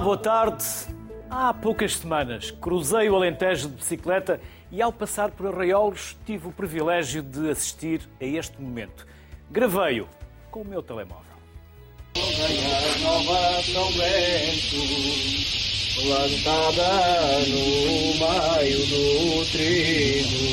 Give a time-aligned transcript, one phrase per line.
[0.00, 0.64] Boa tarde.
[1.28, 6.52] Há poucas semanas cruzei o Alentejo de bicicleta e ao passar por Arraiolos tive o
[6.52, 9.06] privilégio de assistir a este momento.
[9.50, 10.08] Gravei-o
[10.50, 11.32] com o meu telemóvel.
[15.94, 20.52] plantada no meio do trigo.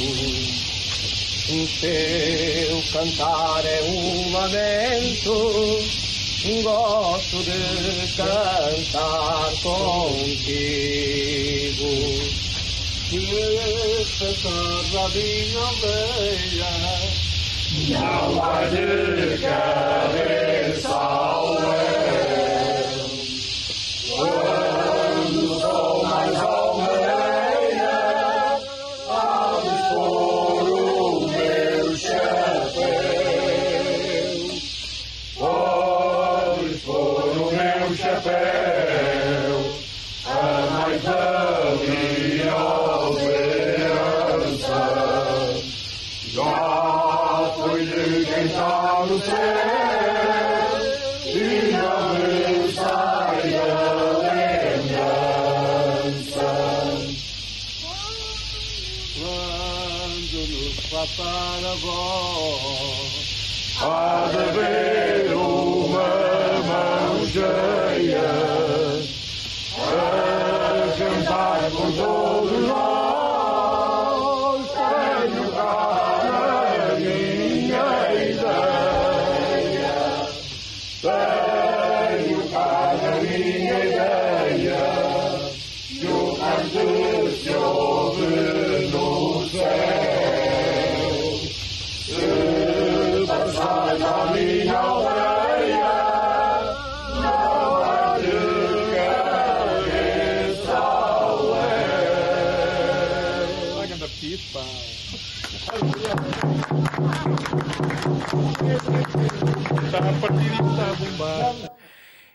[1.52, 5.80] O seu cantar é um lamento,
[6.64, 10.40] gosto de cantar contigo.
[13.12, 14.50] Essa
[14.98, 16.72] a minha aldeia
[17.90, 21.59] não vai de cabeça ao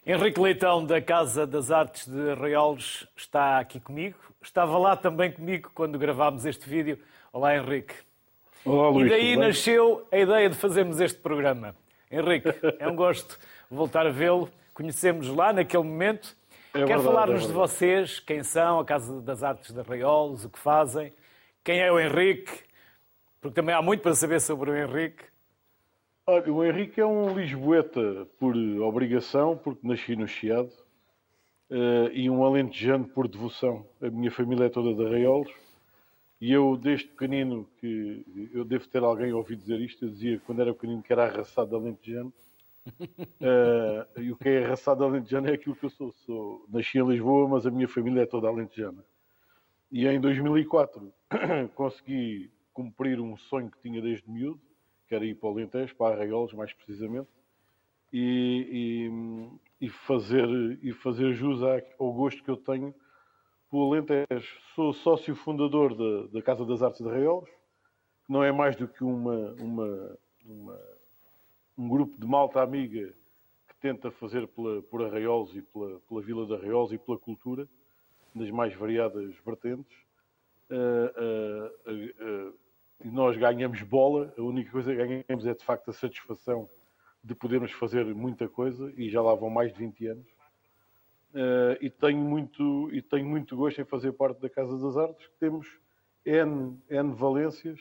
[0.05, 4.17] Henrique Leitão, da Casa das Artes de Arraiolos, está aqui comigo.
[4.43, 6.99] Estava lá também comigo quando gravámos este vídeo.
[7.33, 7.95] Olá, Henrique.
[8.65, 9.07] Olá, Luís.
[9.07, 11.77] e daí nasceu a ideia de fazermos este programa.
[12.11, 12.49] Henrique,
[12.79, 13.39] é um gosto
[13.71, 14.51] voltar a vê-lo.
[14.73, 16.37] Conhecemos lá naquele momento.
[16.75, 20.45] É Quer verdade, falar-nos é de vocês, quem são, a Casa das Artes de Arraiolos,
[20.45, 21.13] o que fazem,
[21.63, 22.65] quem é o Henrique,
[23.45, 25.23] porque também há muito para saber sobre o Henrique.
[26.27, 30.73] Olha, o Henrique é um lisboeta por obrigação, porque nasci no Chiado,
[31.69, 33.87] eh, e um alentejano por devoção.
[34.01, 35.53] A minha família é toda de Arraiolos,
[36.41, 40.63] e eu, desde pequenino, que eu devo ter alguém ouvido dizer isto, eu dizia quando
[40.63, 42.33] era pequenino que era arraçado alentejano.
[43.41, 46.13] Eh, e o que é arraçado alentejano é aquilo que eu sou.
[46.13, 46.65] sou.
[46.71, 49.05] Nasci em Lisboa, mas a minha família é toda alentejana.
[49.93, 51.13] E em 2004
[51.75, 54.61] consegui cumprir um sonho que tinha desde miúdo,
[55.09, 57.29] que era ir para o Alentejo, para Arraiolos mais precisamente,
[58.13, 59.09] e,
[59.81, 60.47] e- e fazer,
[60.83, 61.61] e fazer jus
[61.99, 62.95] ao gosto que eu tenho
[63.71, 64.61] pelo Alentejo.
[64.75, 68.89] Sou sócio fundador da, da Casa das Artes de Arraiolos, que não é mais do
[68.89, 70.81] que uma, uma, uma-
[71.79, 73.13] um grupo de malta amiga
[73.69, 77.69] que tenta fazer pela, por Arraiolos e pela, pela Vila de Arraiolos e pela cultura,
[78.35, 79.97] nas mais variadas vertentes.
[80.71, 81.71] Ah, ah,
[82.21, 82.53] ah,
[83.03, 86.69] e nós ganhamos bola, a única coisa que ganhamos é de facto a satisfação
[87.23, 90.27] de podermos fazer muita coisa e já lá vão mais de 20 anos.
[91.35, 95.27] Eh, e, tenho muito, e tenho muito gosto em fazer parte da Casa das Artes,
[95.27, 95.67] que temos
[96.25, 97.81] N, N valências,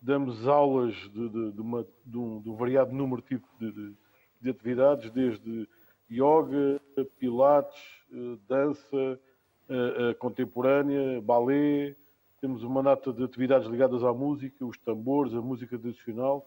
[0.00, 3.96] damos aulas de, de- de uma- de um, um variado número tipo de, de-
[4.40, 5.68] de atividades, desde
[6.10, 6.80] yoga,
[7.18, 7.80] pilates,
[8.12, 9.20] eh, dança
[9.68, 11.94] eh, contemporânea, balé,
[12.40, 16.46] temos uma data de atividades ligadas à música, os tambores, a música tradicional,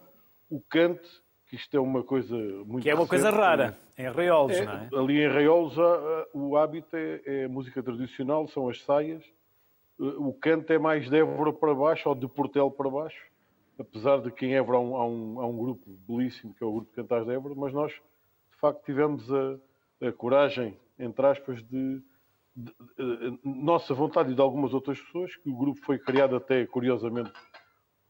[0.50, 1.08] o cante,
[1.48, 2.36] que isto é uma coisa
[2.66, 4.90] muito Que é uma coisa recente, rara, em Arraiolos, é, não é?
[5.04, 9.24] Ali em Raiolos a- a- o hábito é, é a música tradicional, são as saias.
[10.00, 13.24] Uh, O canto é mais de Évora para baixo ou de Portel para baixo,
[13.80, 16.68] apesar de que em Évora há um, há um- há um grupo belíssimo que é
[16.68, 19.60] o Grupo de Cantares de Évora, mas nós de facto tivemos a,
[20.08, 22.02] a coragem, entre aspas, de-
[23.44, 27.32] nossa vontade e de algumas outras pessoas, que o grupo foi criado até curiosamente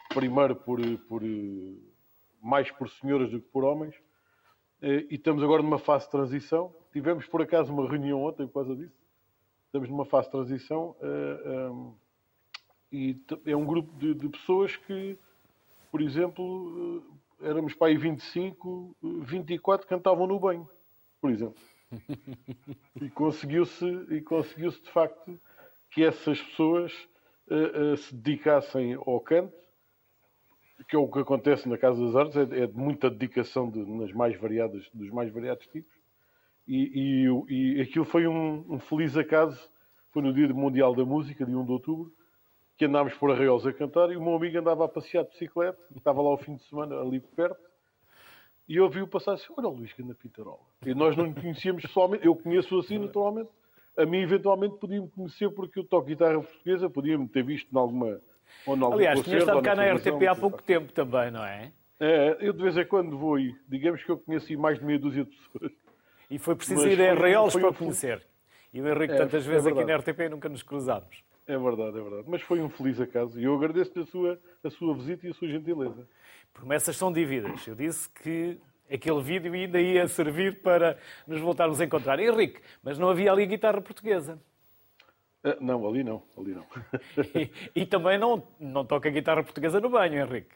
[0.10, 1.76] primeiro por, por eh,
[2.42, 3.96] mais por senhoras do que por homens,
[4.82, 6.76] eh, e estamos agora numa fase de transição.
[6.92, 8.96] Tivemos, por acaso, uma reunião ontem por causa disso.
[9.66, 11.96] Estamos numa fase de transição eh, um,
[12.92, 15.18] e é um grupo de, de pessoas que,
[15.90, 17.04] por exemplo,
[17.42, 20.70] eh, éramos para aí 25, eh, 24 cantavam no banho,
[21.20, 21.60] por exemplo.
[23.02, 25.40] E conseguiu-se, e conseguiu-se de facto
[25.92, 26.94] que essas pessoas
[27.48, 29.54] uh, uh, se dedicassem ao canto,
[30.88, 33.80] que é o que acontece na Casa das Artes, é, é de muita dedicação de,
[33.80, 35.94] nas mais variadas, dos mais variados tipos.
[36.68, 39.70] E, e, e aquilo foi um, um, feliz acaso,
[40.12, 42.14] foi no Dia Mundial da Música, de 1 de outubro,
[42.78, 45.80] que andámos por Arraiolos a cantar e o meu amigo andava a passear de bicicleta,
[45.96, 47.60] estava lá ao fim de semana, ali perto,
[48.68, 50.60] e eu ouvi-o passar assim, olha o Luís que anda Pitarola.
[50.86, 53.50] E nós não conhecíamos pessoalmente, eu conheço assim naturalmente,
[53.98, 58.20] a mim eventualmente podia-me conhecer porque eu toco guitarra portuguesa, podia-me ter visto em alguma...
[58.66, 61.72] Ou em Aliás, tinha estado cá na RTP há pouco tempo também, não é?
[62.00, 65.00] É, eu de vez em quando vou e digamos que eu conheci mais de meia
[65.00, 65.72] dúzia de pessoas.
[66.30, 67.74] E foi preciso Mas ir a Arraiolos para um...
[67.74, 68.26] conhecer.
[68.74, 71.24] E o Henrique é, tantas vezes é aqui na RTP nunca nos cruzámos.
[71.46, 72.24] É verdade, é verdade.
[72.28, 75.34] Mas foi um feliz acaso e eu agradeço-lhe a sua, a sua visita e a
[75.34, 76.08] sua gentileza.
[76.54, 77.68] Promessas são dívidas.
[77.68, 78.58] Eu disse que
[78.90, 80.98] aquele vídeo ainda ia servir para
[81.28, 82.20] nos voltarmos a encontrar.
[82.20, 84.40] Henrique, mas não havia ali guitarra portuguesa.
[85.44, 86.66] Ah, não, ali não, ali não.
[87.36, 87.52] e,
[87.82, 90.56] e, também não, não toca guitarra portuguesa no banho, Henrique.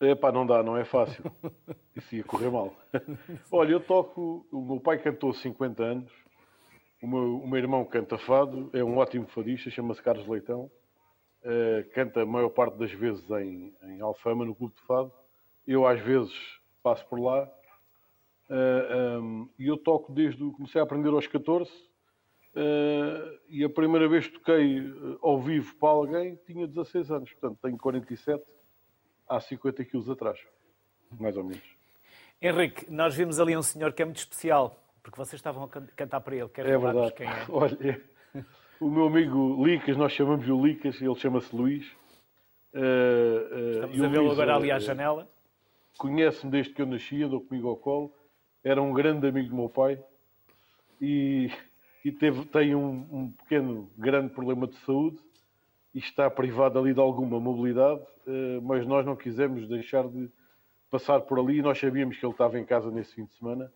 [0.00, 1.24] É pá, não dá, não é fácil.
[1.96, 2.74] Isso ia correr mal.
[3.50, 4.46] Olha, eu toco.
[4.52, 6.23] O meu pai cantou 50 anos
[7.04, 10.70] o meu, o meu irmão canta fado, é um ótimo fadista, chama-se Carlos Leitão.
[11.42, 15.12] Uh, canta a maior parte das vezes em, em Alfama, no Clube de Fado.
[15.66, 16.32] Eu, às vezes,
[16.82, 17.44] passo por lá.
[18.48, 20.38] Uh, eh, um, ehm, e eu toco desde.
[20.52, 21.70] Comecei a aprender aos 14.
[21.70, 21.76] Uh,
[22.54, 24.82] eh, e a primeira vez que toquei
[25.20, 27.32] ao vivo para alguém tinha 16 anos.
[27.34, 28.42] Portanto, tenho 47
[29.28, 30.38] há 50 quilos atrás.
[31.20, 31.64] Mais ou menos.
[32.40, 36.20] Henrique, nós vimos ali um senhor que é muito especial porque vocês estavam a cantar
[36.22, 36.48] para ele.
[36.48, 37.12] Quer é verdade.
[37.12, 37.44] quem é?
[37.50, 38.02] Olha,
[38.80, 41.86] o meu amigo Licas, nós chamamos o Licas, ele chama-se Luís.
[42.72, 45.30] Uh, uh, Estamos a vê-lo agora ali à janela.
[45.98, 48.12] Conhece-me desde que eu nasci, andou comigo ao colo.
[48.64, 50.02] Era um grande amigo do meu pai.
[50.98, 51.50] E,
[52.02, 55.18] e teve, tem um, um pequeno, grande problema de saúde
[55.94, 58.02] e está privado ali de alguma mobilidade,
[58.62, 60.28] mas nós não quisemos deixar de
[60.90, 61.60] passar por ali.
[61.60, 63.70] Nós sabíamos que ele estava em casa nesse fim de semana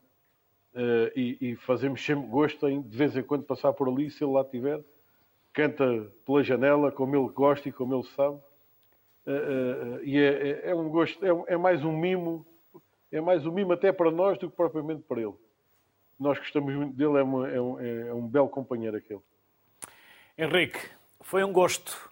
[0.74, 4.22] Uh, e, e, fazemos sempre gosto em de vez em quando passar por ali, se
[4.22, 4.84] ele lá estiver,
[5.52, 5.84] canta
[6.24, 8.36] pela janela como ele gosta e como ele sabe.
[9.26, 12.46] Uh, uh, e é, é, é, um gosto, é, é, mais um mimo,
[13.10, 15.34] é mais um mimo até para nós do que propriamente para ele.
[16.18, 19.20] Nós gostamos muito dele, é, uma, é um, é um belo companheiro aquele.
[20.36, 20.78] Henrique,
[21.20, 22.08] foi um gosto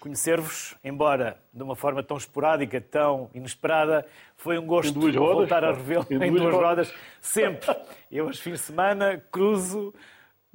[0.00, 4.06] conhecer-vos, embora de uma forma tão esporádica, tão inesperada.
[4.36, 6.88] Foi um gosto voltar a revê-lo em, em, duas rodas.
[6.88, 7.76] rodas, sempre.
[8.10, 9.92] Eu, aos fins de semana, cruzo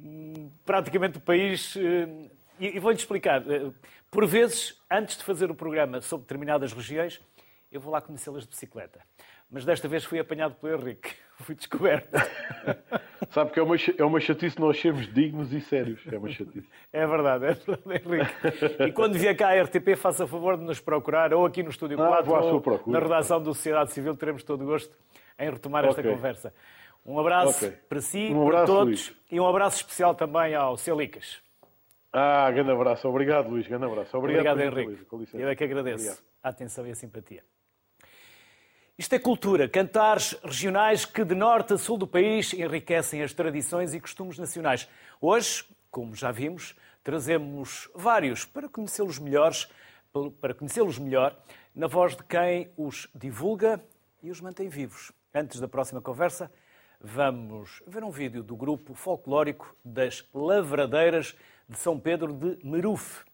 [0.00, 1.76] hum, praticamente o país.
[1.76, 3.42] Hum, e vou-lhe explicar.
[3.50, 3.70] Eh,
[4.10, 7.20] por vezes, antes de fazer o programa sobre determinadas regiões,
[7.70, 9.00] eu vou lá conhecê-las de bicicleta.
[9.54, 11.14] Mas desta vez fui apanhado pelo Henrique.
[11.38, 12.10] Fui descoberto.
[13.30, 16.00] Sabe que é uma, é uma chatice nós sermos dignos e sérios.
[16.10, 16.68] É uma chatice.
[16.92, 18.82] É verdade, é verdade, Henrique.
[18.88, 22.00] E quando vier cá a RTP, faça favor de nos procurar, ou aqui no Estúdio
[22.02, 24.92] ah, 4, ou na redação do Sociedade Civil, teremos todo o gosto
[25.38, 26.12] em retomar esta okay.
[26.12, 26.52] conversa.
[27.06, 27.78] Um abraço okay.
[27.88, 29.16] para si, um abraço, para todos, Luís.
[29.30, 31.40] e um abraço especial também ao Celicas.
[32.12, 33.08] Ah, grande abraço.
[33.08, 33.66] Obrigado, Luís.
[33.68, 34.16] Grande abraço.
[34.16, 35.06] Obrigado, Obrigado Henrique.
[35.34, 36.24] Eu é que agradeço Obrigado.
[36.42, 37.42] a atenção e a simpatia.
[38.96, 43.92] Isto é cultura, cantares regionais que de norte a sul do país enriquecem as tradições
[43.92, 44.88] e costumes nacionais.
[45.20, 49.68] Hoje, como já vimos, trazemos vários para conhecê-los melhores,
[50.40, 51.36] para conhecê-los melhor,
[51.74, 53.82] na voz de quem os divulga
[54.22, 55.10] e os mantém vivos.
[55.34, 56.48] Antes da próxima conversa,
[57.00, 61.34] vamos ver um vídeo do grupo folclórico das Lavradeiras
[61.68, 63.24] de São Pedro de Merufe.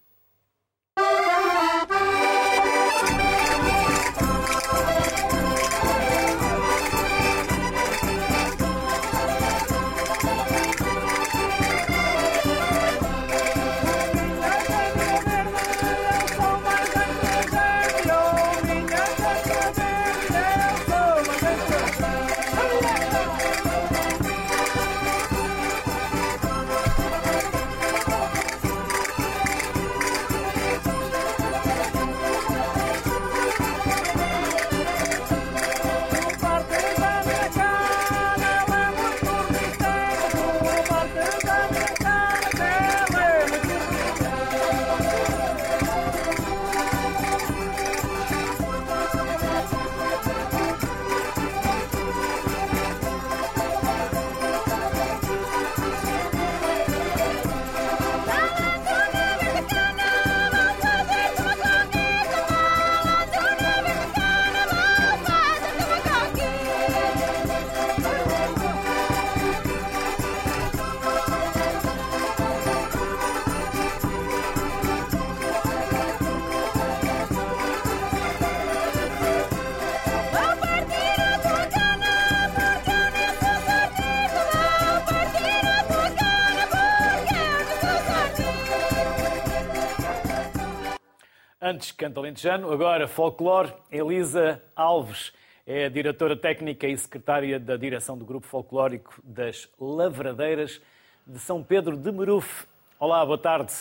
[92.01, 93.75] Canto alentejano, agora folclore.
[93.93, 95.35] Elisa Alves
[95.67, 100.81] é a diretora técnica e secretária da direção do Grupo Folclórico das Lavradeiras
[101.27, 102.67] de São Pedro de Meruf.
[102.99, 103.75] Olá, boa tarde.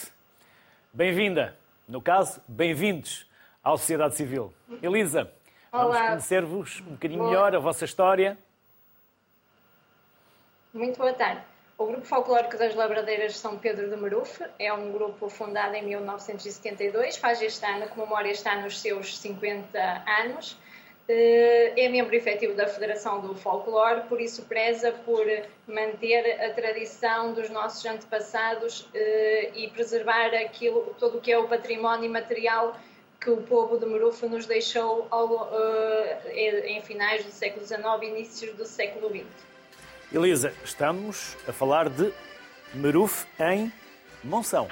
[0.92, 1.58] Bem-vinda.
[1.88, 3.26] No caso, bem-vindos
[3.64, 4.54] à sociedade civil.
[4.84, 5.32] Elisa,
[5.72, 6.08] vamos Olá.
[6.10, 7.32] conhecer-vos um bocadinho Boa.
[7.32, 8.38] melhor, a vossa história.
[10.74, 11.42] Muito boa tarde.
[11.80, 15.82] O Grupo Folclórico das Labradeiras de São Pedro de Maruf é um grupo fundado em
[15.84, 20.58] 1972, faz este ano, comemora este ano os seus 50 anos.
[21.08, 25.26] Eh, É membro efetivo da Federação do Folclore, por isso preza por
[25.66, 31.48] manter a tradição dos nossos antepassados eh, e preservar aquilo, todo o que é o
[31.48, 32.76] património material
[33.22, 38.06] que o povo de Maruf nos deixou ao, eh, em finais do século XIX e
[38.08, 39.49] inícios do século XX.
[40.12, 42.12] Elisa, estamos a falar de
[42.74, 43.72] Meruf em
[44.24, 44.68] Monção.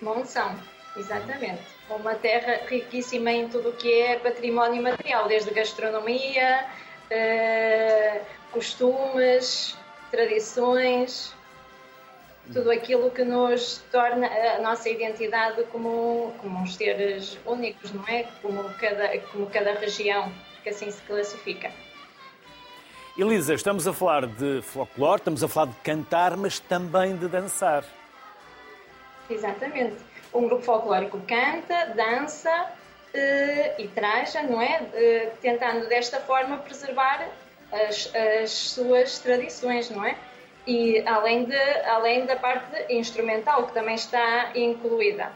[0.00, 0.58] Monção,
[0.96, 1.60] exatamente.
[1.90, 6.66] Uma terra riquíssima em tudo o que é património material, desde gastronomia,
[7.10, 9.76] eh, costumes,
[10.10, 11.34] tradições,
[12.50, 18.22] tudo aquilo que nos torna a nossa identidade como, como uns seres únicos, não é?
[18.40, 21.70] Como cada, como cada região que assim se classifica.
[23.18, 27.82] Elisa, estamos a falar de folclore, estamos a falar de cantar, mas também de dançar.
[29.28, 29.96] Exatamente.
[30.32, 32.70] Um grupo folclórico canta, dança
[33.12, 34.86] eh, e traja, não é?
[34.94, 37.28] Eh, tentando desta forma preservar
[37.72, 40.16] as, as suas tradições, não é?
[40.64, 45.32] E além, de, além da parte instrumental, que também está incluída.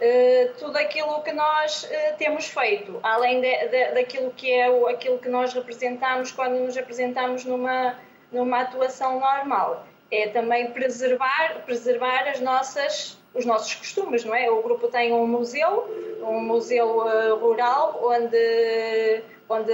[0.00, 4.88] Eh, tudo aquilo que nós eh, temos feito, além de, de, daquilo que é o,
[4.88, 7.96] aquilo que nós representamos quando nos apresentamos numa,
[8.32, 14.50] numa atuação normal, é também preservar, preservar as nossas, os nossos costumes, não é?
[14.50, 15.88] O grupo tem um museu,
[16.22, 19.72] um museu eh, rural, onde, onde,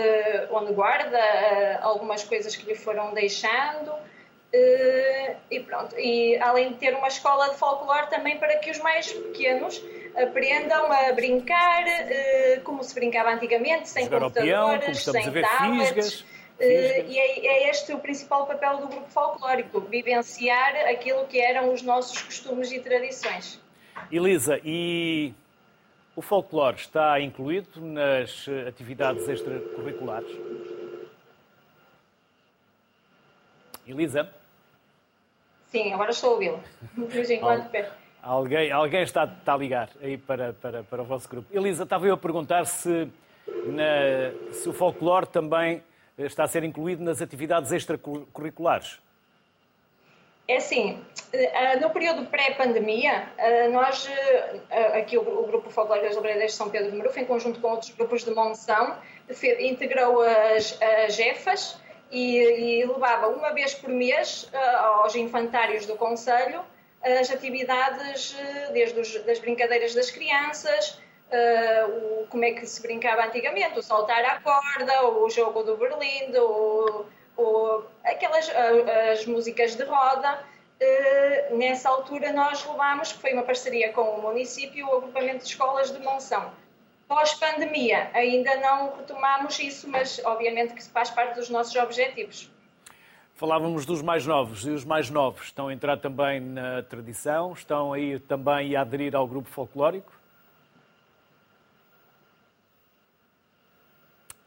[0.50, 3.90] onde guarda algumas coisas que lhe foram deixando.
[4.52, 8.78] Eh, e pronto, e além de ter uma escola de folclore também para que os
[8.80, 9.80] mais pequenos
[10.16, 15.60] aprendam a brincar eh, como se brincava antigamente, sem Jogar peão, computadores, a sem tablets.
[15.60, 16.24] fisgas.
[16.58, 21.82] e é, é este o principal papel do grupo folclórico, vivenciar aquilo que eram os
[21.82, 23.60] nossos costumes e tradições.
[24.10, 25.32] Elisa, e
[26.16, 30.30] o folclore está incluído nas atividades extracurriculares?
[33.86, 34.28] Elisa,
[35.70, 36.60] Sim, agora estou a ouvi-lo.
[36.96, 37.92] De vez em quando, pera.
[38.22, 41.46] alguém, alguém está, está a ligar aí para, para, para o vosso grupo.
[41.56, 43.08] Elisa, estava eu a perguntar se,
[43.66, 45.82] na- se o folclore também
[46.18, 48.98] está a ser incluído nas atividades extracurriculares.
[50.48, 51.00] É assim,
[51.32, 54.08] eh, no período pré-pandemia, eh, nós,
[54.68, 57.68] eh, aqui o Grupo Folclórico das Labradeiras de São Pedro de Maruf, em conjunto com
[57.68, 58.96] outros grupos de Monção,
[59.60, 61.16] integrou as, as
[62.10, 66.64] e, e levava uma vez por mês eh, aos infantários do Conselho
[67.02, 70.98] as atividades, eh, desde os, das brincadeiras das crianças,
[71.30, 75.76] eh, o, como é que se brincava antigamente, o saltar à corda, o jogo do
[75.76, 80.44] berlindo, o, o, aquelas ah, as músicas de roda.
[80.78, 85.44] Eh, nessa altura nós levámos, que foi uma parceria com o município, o agrupamento de
[85.44, 86.52] escolas de Monção.
[87.10, 92.48] Pós-pandemia ainda não retomámos isso, mas obviamente que faz parte dos nossos objetivos.
[93.34, 97.92] Falávamos dos mais novos, e os mais novos estão a entrar também na tradição, estão
[97.92, 100.12] a ir também a aderir ao grupo folclórico?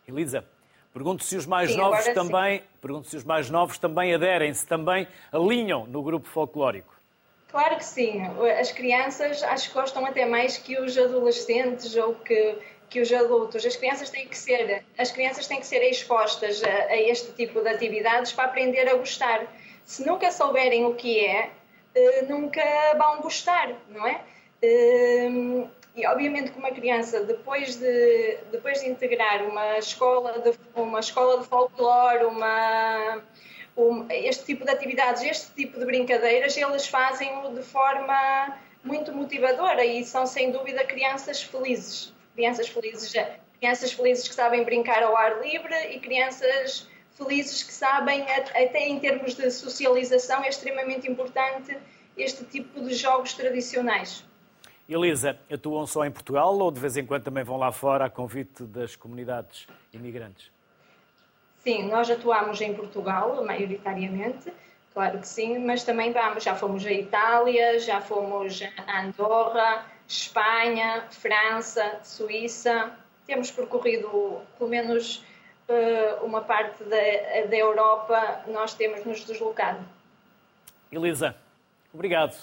[0.07, 0.45] Elisa,
[0.93, 2.13] pergunto se os mais Sim, novos agora sim.
[2.13, 6.95] também, pergunto se os mais novos também aderem, se também alinham no grupo folclórico.
[7.53, 8.23] Claro que sim.
[8.59, 12.57] As crianças acho que gostam até mais que os adolescentes ou que,
[12.89, 13.63] que os adultos.
[13.65, 17.61] As crianças têm que ser, as crianças têm que ser expostas a, a este tipo
[17.61, 19.45] de atividades para aprender a gostar.
[19.85, 21.51] Se nunca souberem o que é,
[21.93, 22.63] eh, nunca
[22.97, 24.15] vão gostar, não é?
[24.61, 25.29] Eh,
[25.95, 31.39] E obviamente que uma criança depois de depois de integrar uma escola de uma escola
[31.41, 33.21] de folclore, uma um-
[34.09, 40.03] este tipo de atividades, este tipo de brincadeiras, eles fazem-o de forma muito motivadora e
[40.03, 42.13] são sem dúvida crianças felizes.
[42.35, 43.13] Crianças felizes,
[43.59, 48.99] crianças felizes que sabem brincar ao ar livre e crianças felizes que sabem, até em
[48.99, 51.77] termos de socialização, é extremamente importante
[52.17, 54.25] este tipo de jogos tradicionais.
[54.87, 58.09] Elisa, atuam só em Portugal ou de vez em quando também vão lá fora a
[58.09, 60.52] convite das comunidades imigrantes?
[61.63, 64.51] Sim, nós atuamos em Portugal, maioritariamente,
[64.93, 71.05] claro que sim, mas também vamos, já fomos à Itália, já fomos a Andorra, Espanha,
[71.09, 72.91] França, Suíça.
[73.25, 75.23] Temos percorrido pelo menos
[75.69, 79.85] uh, uma parte da, da Europa, nós temos nos deslocado.
[80.91, 81.33] Elisa,
[81.93, 82.35] obrigado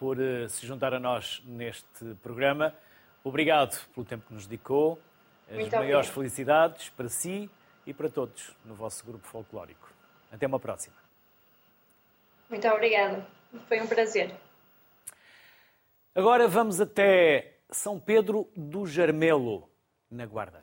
[0.00, 2.74] por uh, se juntar a nós neste programa.
[3.22, 4.98] Obrigado pelo tempo que nos dedicou.
[5.48, 6.12] As Muito maiores obrigada.
[6.12, 7.48] felicidades para si
[7.86, 9.92] e para todos no vosso grupo folclórico.
[10.30, 10.96] Até uma próxima.
[12.48, 13.26] Muito obrigada.
[13.68, 14.34] Foi um prazer.
[16.14, 19.68] Agora vamos até São Pedro do Jarmelo,
[20.10, 20.62] na Guarda.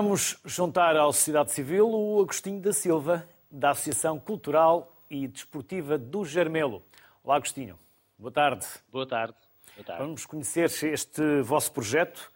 [0.00, 6.24] vamos juntar à sociedade civil o Agostinho da Silva, da Associação Cultural e Desportiva do
[6.24, 6.84] Jarmelo.
[7.24, 7.76] Olá, Agostinho.
[8.16, 8.64] Boa tarde.
[8.92, 9.34] Boa tarde.
[9.74, 10.00] Boa tarde.
[10.00, 12.30] Vamos conhecer este vosso projeto,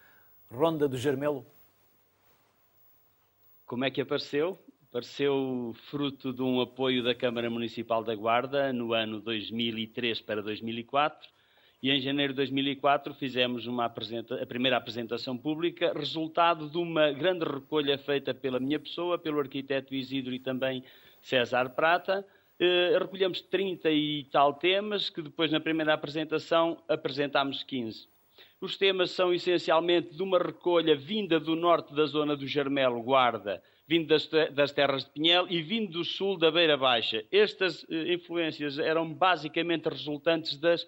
[0.50, 1.46] Ronda do Jarmelo.
[3.64, 4.58] Como é que apareceu?
[4.88, 11.28] Apareceu fruto de um apoio da Câmara Municipal da Guarda no ano 2003 para 2004
[11.82, 17.98] e em janeiro de 2004 fizemos a primeira apresentação pública, resultado de uma grande recolha
[17.98, 20.84] feita pela minha pessoa, pelo arquiteto Isidro e também
[21.20, 22.24] César Prata.
[22.60, 28.06] Eh, recolhemos 30 e tal temas, que depois na primeira apresentação apresentámos 15.
[28.60, 33.60] Os temas são essencialmente de uma recolha vinda do norte da zona do Jarmelo, Guarda,
[33.88, 37.24] vindo das, das, terras de Pinhel e vindo do sul da Beira Baixa.
[37.32, 40.86] Estas eh, influências eram basicamente resultantes das,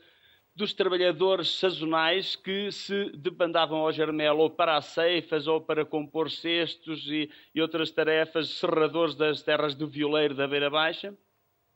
[0.54, 6.30] dos trabalhadores sazonais que se debandavam ao Jarmelo ou para as ceifas ou para compor
[6.30, 11.12] cestos e, e outras tarefas, serradores das terras do violeiro da Beira Baixa.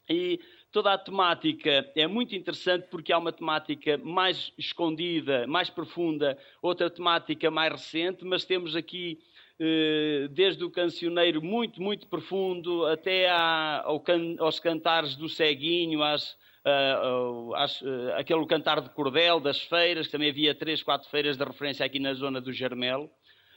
[0.08, 6.38] E toda a temática é muito interessante porque há uma temática mais escondida, mais profunda,
[6.62, 9.18] outra temática mais recente, mas temos aqui
[9.58, 16.38] eh, desde o cancioneiro muito, muito profundo até aos cantares do ceguinho, às,
[16.68, 21.36] uh, às, uh, aquele cantar de cordel das feiras, que também havia três, quatro feiras
[21.36, 23.10] de referência aqui na zona do Jarmelo.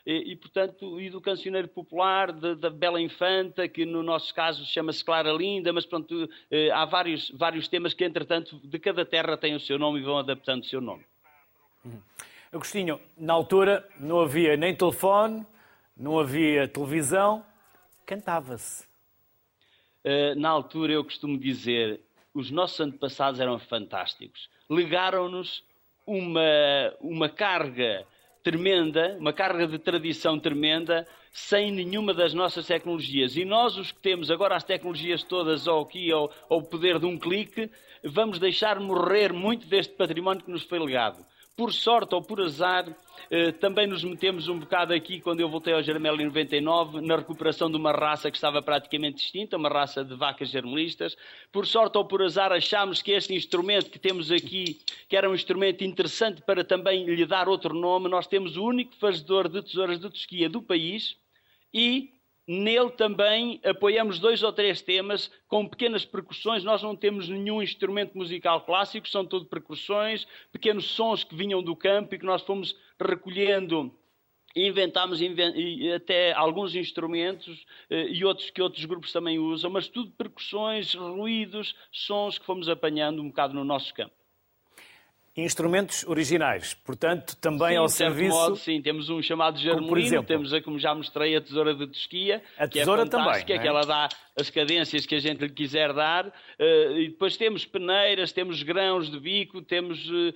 [0.06, 5.06] E, e, portanto, e do cancioneiro popular, da Bela Infanta, que no nosso caso chama-se
[5.06, 9.54] Clara Linda, mas pronto, eh, há vários, vários temas que, entretanto, de cada terra têm
[9.54, 11.06] o seu nome e vão adaptando o seu nome.
[11.86, 12.02] Uhum.
[12.52, 15.46] Agostinho, na altura não havia nem telefone,
[15.96, 17.46] não havia televisão,
[18.04, 18.90] cantava-se.
[20.36, 22.02] Na altura eu costumo dizer,
[22.34, 24.50] os nossos antepassados eram fantásticos.
[24.70, 25.64] Legaram-nos
[26.06, 26.42] uma,
[27.00, 28.06] uma carga
[28.44, 33.36] tremenda, uma carga de tradição tremenda, sem nenhuma das nossas tecnologias.
[33.36, 37.06] E nós, os que temos agora as tecnologias todas ao aqui, ao, ao poder de
[37.06, 37.70] um clique,
[38.04, 41.26] vamos deixar morrer muito deste património que nos foi legado.
[41.56, 42.86] Por sorte ou por azar,
[43.30, 47.18] eh, também nos metemos um bocado aqui, quando eu voltei ao Jarmelo em 99, na
[47.18, 51.16] recuperação de uma raça que estava praticamente extinta, uma raça de vacas germelistas.
[51.52, 55.36] Por sorte ou por azar, achámos que este instrumento que temos aqui, que era um
[55.36, 60.00] instrumento interessante para também lhe dar outro nome, nós temos o único fazedor de tesouras
[60.00, 61.16] de tosquia do país
[61.74, 62.21] e
[62.54, 66.66] Nele também apoiamos dois ou três temas com pequenas percussões.
[66.66, 71.74] Nós não temos nenhum instrumento musical clássico, são tudo percussões, pequenos sons que vinham do
[71.78, 73.98] campo e que nós fomos recolhendo
[74.54, 75.22] inventámos
[75.96, 82.38] até alguns instrumentos e outros que outros grupos também usam, mas tudo percussões, ruídos, sons
[82.38, 84.21] que fomos apanhando um bocado no nosso campo.
[85.36, 88.36] Instrumentos originais, portanto, também sim, ao serviço.
[88.36, 90.26] modo, sim, temos um chamado germelino, exemplo?
[90.26, 93.44] temos, a, como já mostrei, a tesoura de Tosquia, A que é tesoura também, é?
[93.44, 97.66] que ela dá as cadências que a gente lhe quiser dar, eh, e depois temos
[97.66, 100.34] peneiras, temos grãos de bico, temos eh,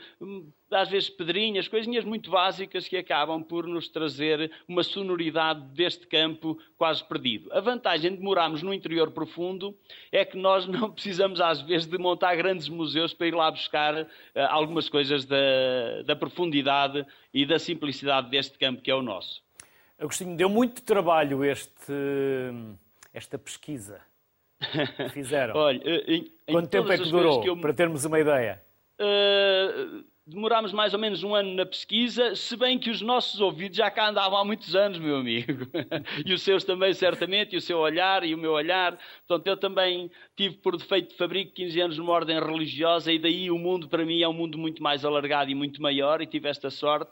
[0.75, 6.59] às vezes pedrinhas, coisinhas muito básicas que acabam por nos trazer uma sonoridade deste campo
[6.77, 7.51] quase perdido.
[7.53, 9.75] A vantagem de morarmos no interior profundo
[10.11, 13.95] é que nós não precisamos às vezes de montar grandes museus para ir lá buscar
[13.95, 14.07] eh,
[14.49, 19.41] algumas coisas da, da profundidade e da simplicidade deste campo que é o nosso.
[19.97, 21.93] Agostinho, deu muito trabalho este,
[23.13, 24.01] esta pesquisa
[24.97, 25.55] que fizeram.
[25.55, 28.61] Olha, eh, em, em Quanto tempo é que durou, eu- para termos uma ideia?
[28.99, 33.77] Uh, demorámos mais ou menos um ano na pesquisa, se bem que os nossos ouvidos
[33.77, 35.67] já cá andavam há muitos anos, meu amigo.
[36.25, 38.97] e os seus também, certamente, e o seu olhar e o meu olhar.
[39.27, 43.51] Portanto, eu também tive por defeito de fabrico 15 anos numa ordem religiosa e daí
[43.51, 46.49] o mundo para mim é um mundo muito mais alargado e muito maior e tive
[46.49, 47.11] esta sorte.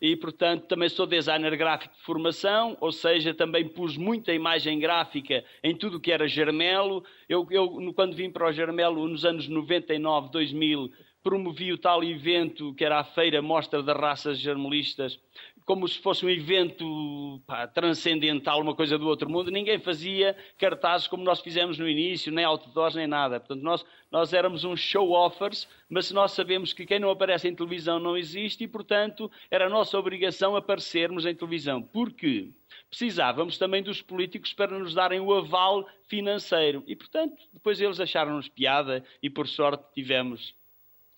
[0.00, 5.42] E, portanto, também sou designer gráfico de formação, ou seja, também pus muita imagem gráfica
[5.64, 7.02] em tudo o que era Germelo.
[7.26, 12.74] Eu, eu, quando vim para o Germelo, nos anos 99, 2000, promovi o tal evento
[12.74, 15.18] que era a Feira Mostra das Raças Germelistas,
[15.64, 19.50] como se fosse um evento pá, transcendental, uma coisa do outro mundo.
[19.50, 23.38] Ninguém fazia cartazes como nós fizemos no início, nem outdoors, nem nada.
[23.38, 28.00] Portanto, nós, nós éramos uns show-offers, mas nós sabemos que quem não aparece em televisão
[28.00, 31.80] não existe e, portanto, era nossa obrigação aparecermos em televisão.
[31.80, 32.50] Porque
[32.90, 36.82] precisávamos também dos políticos para nos darem o aval financeiro.
[36.86, 40.54] E, portanto, depois eles acharam-nos piada e, por sorte, tivemos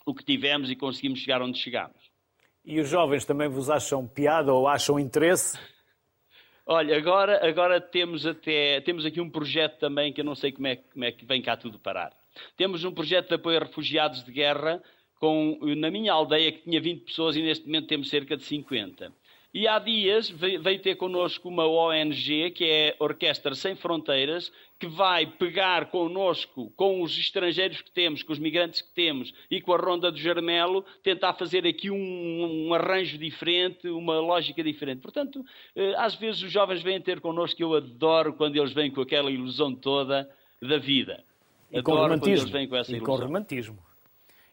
[0.05, 1.97] o que tivemos e conseguimos chegar onde chegámos.
[2.65, 5.59] E os jovens também vos acham piada ou acham interesse?
[6.67, 10.67] Olha, agora, agora temos, até, temos aqui um projeto também que eu não sei como
[10.67, 12.11] é, que- como é que vem cá tudo parar.
[12.57, 14.83] Temos um projeto de apoio a refugiados de guerra
[15.21, 19.13] com, na minha aldeia que tinha 20 pessoas e neste momento temos cerca de 50.
[19.53, 25.27] E há dias veio ter connosco uma ONG, que é Orquestra Sem Fronteiras, que vai
[25.27, 29.77] pegar connosco, com os estrangeiros que temos, com os migrantes que temos e com a
[29.77, 35.01] Ronda do Jarmelo, tentar fazer aqui um, um arranjo diferente, uma lógica diferente.
[35.01, 35.45] Portanto,
[35.77, 39.31] eh, às vezes os jovens vêm ter connosco, eu adoro quando eles vêm com aquela
[39.31, 40.29] ilusão toda
[40.61, 41.23] da vida.
[41.71, 42.53] E com adoro quando eles romantismo.
[42.53, 43.27] vêm com essa E com ilusão.
[43.27, 43.79] romantismo.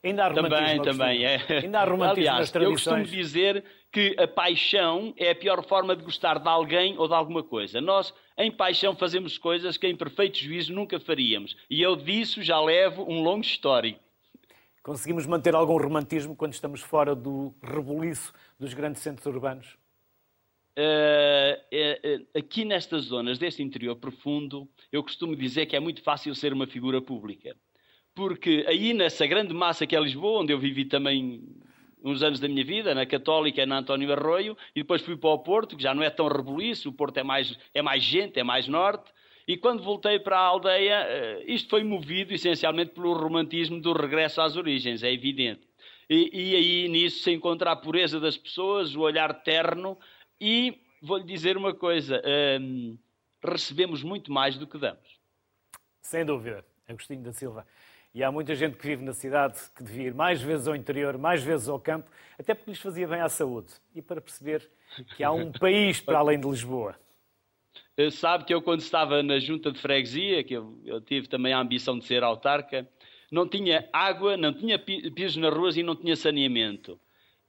[0.03, 0.83] Ainda há romantismo.
[0.83, 1.23] Também, também.
[1.25, 1.59] É.
[1.63, 3.11] Ainda há romantismo Aliás, nas eu costumo tradições.
[3.11, 7.43] dizer que a paixão é a pior forma de gostar de alguém ou de alguma
[7.43, 7.81] coisa.
[7.81, 11.57] Nós, em paixão, fazemos coisas que em perfeito juízo nunca faríamos.
[11.69, 13.99] E eu disso já levo um longo histórico.
[14.81, 19.77] Conseguimos manter algum romantismo quando estamos fora do rebuliço dos grandes centros urbanos?
[20.75, 26.01] Eh, eh, eh, aqui nestas zonas deste interior profundo, eu costumo dizer que é muito
[26.01, 27.55] fácil ser uma figura pública.
[28.15, 31.43] Porque aí nessa grande massa que é Lisboa, onde eu vivi também
[32.03, 35.39] uns anos da minha vida, na Católica, na António Arroio, e depois fui para o
[35.39, 38.43] Porto, que já não é tão rebuliço, o Porto é mais, é mais gente, é
[38.43, 39.11] mais norte,
[39.47, 44.41] e quando voltei para a aldeia, eh, isto foi movido essencialmente pelo romantismo do regresso
[44.41, 45.67] às origens, é evidente.
[46.09, 49.97] E, e aí nisso se encontra a pureza das pessoas, o olhar terno,
[50.39, 52.21] e vou-lhe dizer uma coisa:
[52.61, 52.97] hum,
[53.43, 55.19] recebemos muito mais do que damos.
[56.01, 57.65] Sem dúvida, Agostinho da Silva.
[58.13, 61.17] E há muita gente que vive na cidade que devia ir mais vezes ao interior,
[61.17, 63.71] mais vezes ao campo, até porque lhes fazia bem à saúde.
[63.95, 64.69] E para perceber
[65.15, 66.95] que há um país para além de Lisboa.
[67.95, 71.53] Eh, Sabe que eu, quando estava na junta de freguesia, que eu, eu tive também
[71.53, 72.85] a ambição de ser autarca,
[73.31, 76.99] não tinha água, não tinha pi- pisos nas ruas e não tinha saneamento.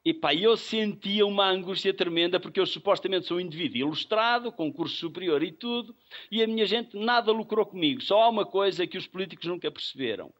[0.05, 4.72] E pá, eu sentia uma angústia tremenda porque eu supostamente sou um indivíduo ilustrado, com
[4.72, 5.94] curso superior e tudo,
[6.31, 8.01] e a minha gente nada lucrou comigo.
[8.01, 10.33] Só há uma coisa que os políticos nunca perceberam.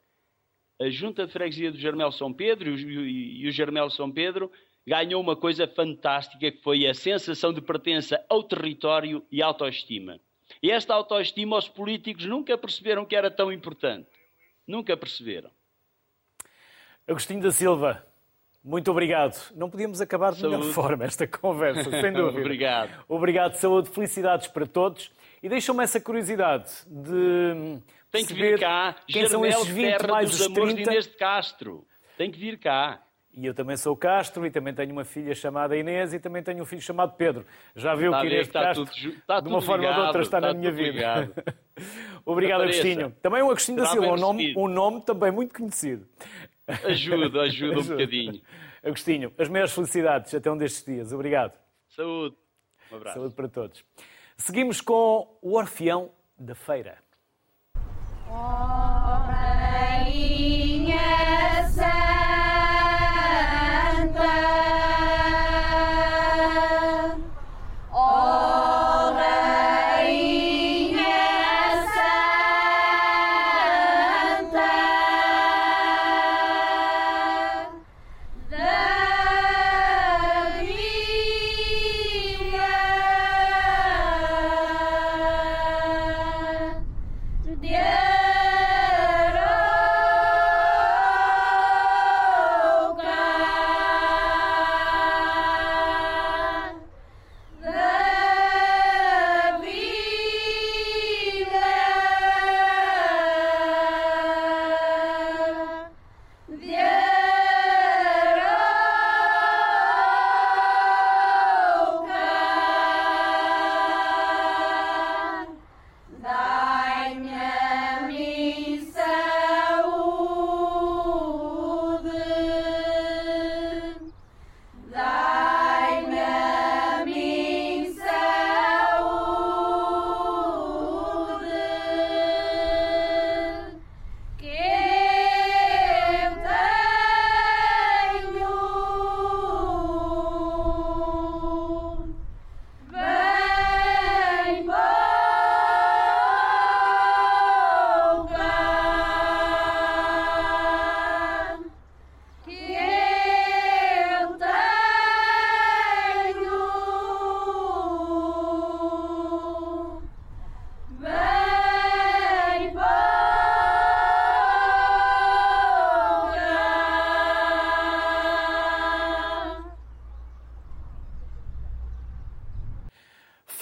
[0.83, 4.51] A junta de freguesia do Germel São Pedro e o, e o Germel São Pedro
[4.87, 10.19] ganhou uma coisa fantástica que foi a sensação de pertença ao território e autoestima.
[10.61, 14.09] E esta autoestima os políticos nunca perceberam que era tão importante.
[14.67, 15.51] Nunca perceberam.
[17.07, 18.05] Agostinho da Silva,
[18.63, 19.53] muito obrigado.
[19.55, 20.75] Não podíamos acabar de melhor Saúde.
[20.75, 22.41] forma esta conversa, sem dúvida.
[22.41, 23.05] Obrigado.
[23.09, 25.11] Obrigado, saúde, felicidades para todos.
[25.43, 27.81] E deixam-me essa curiosidade de
[28.13, 28.95] Tem que vir cá.
[29.09, 30.83] quem são esses 20 terra mais os amores 30.
[30.83, 31.87] de Inês de Castro.
[32.19, 33.03] Tem que vir cá.
[33.35, 36.63] E eu também sou Castro e também tenho uma filha chamada Inês e também tenho
[36.63, 37.47] um filho chamado Pedro.
[37.75, 40.23] Já viu que Inês de está Castro, tudo de uma forma ou de outra, ligado,
[40.23, 40.91] está, na minha vida.
[40.93, 41.35] ligado.
[42.27, 42.63] Obrigado.
[42.63, 43.11] Agostinho.
[43.23, 46.07] Também um Agostinho da Silva, um nome, um nome também muito conhecido.
[46.85, 48.43] Ajuda, ajuda um bocadinho.
[48.85, 51.13] Agostinho, as maiores felicidades até um destes dias.
[51.15, 51.59] Obrigado.
[51.89, 52.37] Saúde.
[52.91, 53.19] Um abraço.
[53.19, 53.83] Saúde para todos.
[54.37, 57.02] Seguimos com o Orfeão da Feira.
[58.35, 58.73] Amen.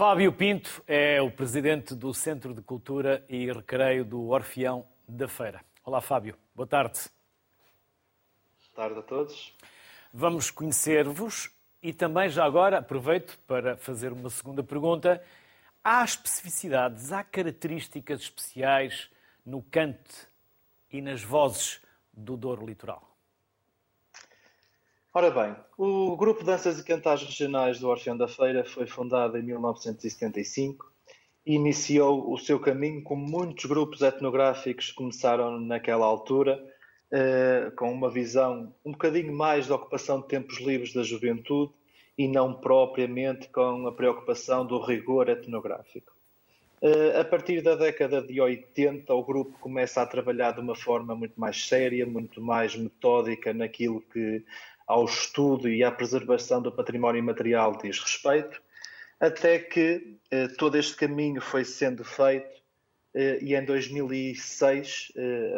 [0.01, 5.63] Fábio Pinto é o presidente do Centro de Cultura e Recreio do Orfeão da Feira.
[5.85, 6.39] Olá, Fábio.
[6.55, 7.01] Boa tarde.
[8.63, 9.55] Boa tarde a todos.
[10.11, 11.51] Vamos conhecer-vos
[11.83, 15.23] e também, já agora, aproveito para fazer uma segunda pergunta.
[15.85, 19.11] Há especificidades, há características especiais
[19.45, 20.27] no cante
[20.91, 21.79] e nas vozes
[22.11, 23.10] do Douro Litoral?
[25.13, 29.43] Ora bem, o Grupo Danças e Cantares Regionais do Orfeão da Feira foi fundado em
[29.43, 30.89] 1975
[31.45, 36.65] e iniciou o seu caminho como muitos grupos etnográficos começaram naquela altura,
[37.11, 41.73] eh, com uma visão um bocadinho mais de ocupação de tempos livres da juventude
[42.17, 46.13] e não propriamente com a preocupação do rigor etnográfico.
[46.83, 51.15] Eh, a partir da década de 80, o grupo começa a trabalhar de uma forma
[51.17, 54.45] muito mais séria, muito mais metódica naquilo que
[54.91, 58.61] ao estudo e à preservação do património material diz respeito,
[59.21, 62.61] até que eh, todo este caminho foi sendo feito
[63.15, 65.13] eh, e em 2006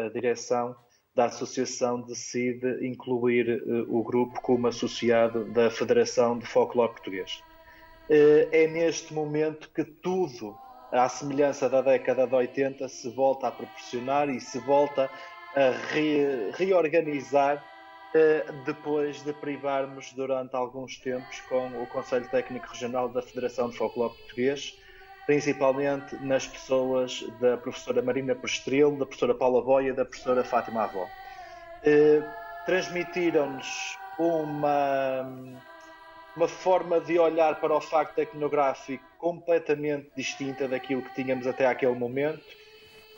[0.04, 0.76] a direção
[1.14, 7.42] da associação decide incluir o grupo como associado da Federação de Folclore Português.
[8.08, 10.56] É neste momento que tudo
[10.92, 15.10] à semelhança da década de 80, se volta a proporcionar e se volta
[15.56, 17.71] a re, reorganizar eh,
[18.66, 24.14] depois de privarmos durante alguns tempos com o Conselho Técnico Regional da Federação de Folclore
[24.14, 24.78] Português,
[25.26, 30.82] principalmente nas pessoas da professora Marina Prestrelo, da professora Paula Boia e da professora Fátima
[30.84, 31.08] Avó.
[31.84, 32.22] Eh,
[32.66, 35.26] transmitiram-nos uma
[36.34, 41.94] uma forma de olhar para o facto etnográfico completamente distinta daquilo que tínhamos até aquele
[41.94, 42.42] momento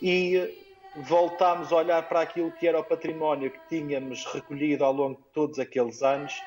[0.02, 0.63] e
[0.96, 5.28] voltámos a olhar para aquilo que era o património que tínhamos recolhido ao longo de
[5.33, 6.40] todos aqueles anos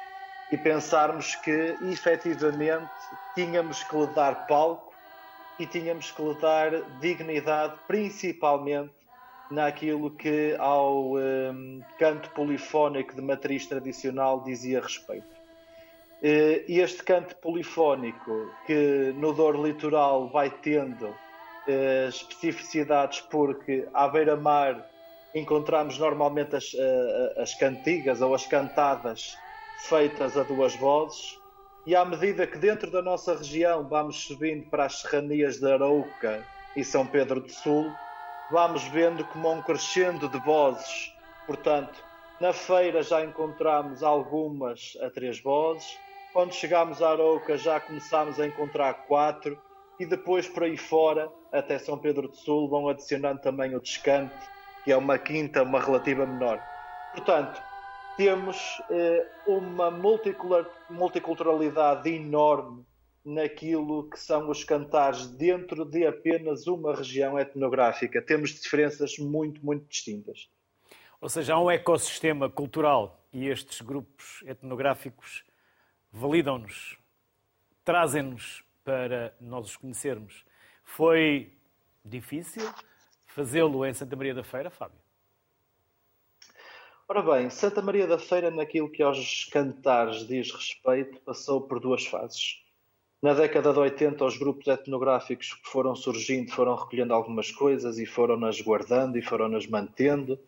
[0.52, 2.90] e pensarmos que efetivamente
[3.36, 4.94] tínhamos que lhe dar palco
[5.60, 8.94] e tínhamos que lhe dar dignidade, principalmente
[9.52, 15.38] naquilo que ao um, canto polifónico de matriz tradicional dizia respeito.
[16.22, 21.14] Eh, este canto polifónico que no Douro Litoral vai tendo
[21.68, 24.90] eh, especificidades porque à beira-mar
[25.36, 29.38] encontramos normalmente as, eh, as cantigas ou as cantadas
[29.88, 31.38] feitas a duas vozes
[31.86, 36.44] e à medida que dentro da nossa região vamos subindo para as serranias de Arouca
[36.76, 37.92] e São Pedro do Sul,
[38.52, 41.14] vamos vendo como um crescendo de vozes.
[41.46, 42.04] Portanto,
[42.42, 45.98] na feira já encontramos algumas a três vozes,
[46.34, 49.58] quando chegámos a Arouca já começámos a encontrar quatro
[50.00, 54.36] e depois por aí fora, até São Pedro do Sul, vão adicionando também o descante,
[54.84, 56.62] que é uma quinta, uma relativa menor.
[57.14, 57.62] Portanto,
[58.16, 59.92] temos eh, uma
[60.90, 62.86] multiculturalidade enorme
[63.24, 68.22] naquilo que são os cantares dentro de apenas uma região etnográfica.
[68.22, 70.50] Temos diferenças muito, muito distintas.
[71.20, 75.44] Ou seja, há um ecossistema cultural e estes grupos etnográficos
[76.12, 76.98] validam-nos,
[77.84, 80.46] trazem-nos para nós os conhecermos.
[80.82, 81.52] Foi
[82.06, 82.64] difícil
[83.26, 84.98] fazê-lo em Santa Maria da Feira, Fábio?
[87.06, 92.06] Ora bem, Santa Maria da Feira, naquilo que aos cantares diz respeito, passou por duas
[92.06, 92.64] fases.
[93.22, 98.06] Na década de 80, os grupos etnográficos que foram surgindo foram recolhendo algumas coisas e
[98.06, 100.40] foram-nas guardando e foram-nas mantendo.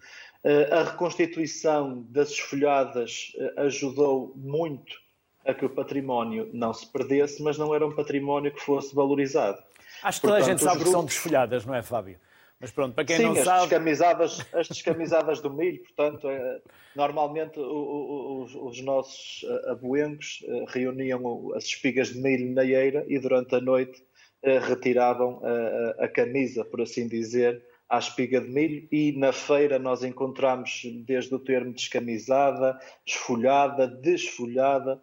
[0.46, 5.09] Eh, a reconstituição das esfolhadas eh, ajudou muito
[5.46, 9.62] a que o património não se perdesse, mas não era um património que fosse valorizado.
[10.04, 10.90] Acho que toda a gente sabe grupos...
[10.90, 12.20] que são desfolhadas, não é, Fábio?
[12.60, 13.62] Mas pronto, para quem Sim, não as sabe.
[13.62, 16.62] Descamisadas, as descamisadas do milho, portanto, é,
[16.94, 23.18] normalmente os, os, nossos eh, aboengos eh, reuniam as espigas de milho na eira e
[23.18, 24.04] durante a noite
[24.44, 29.32] eh, retiravam a, a, a camisa, por assim dizer, à espiga de milho e na
[29.32, 35.02] feira nós encontramos desde o termo descamisada, esfolhada, desfolhada,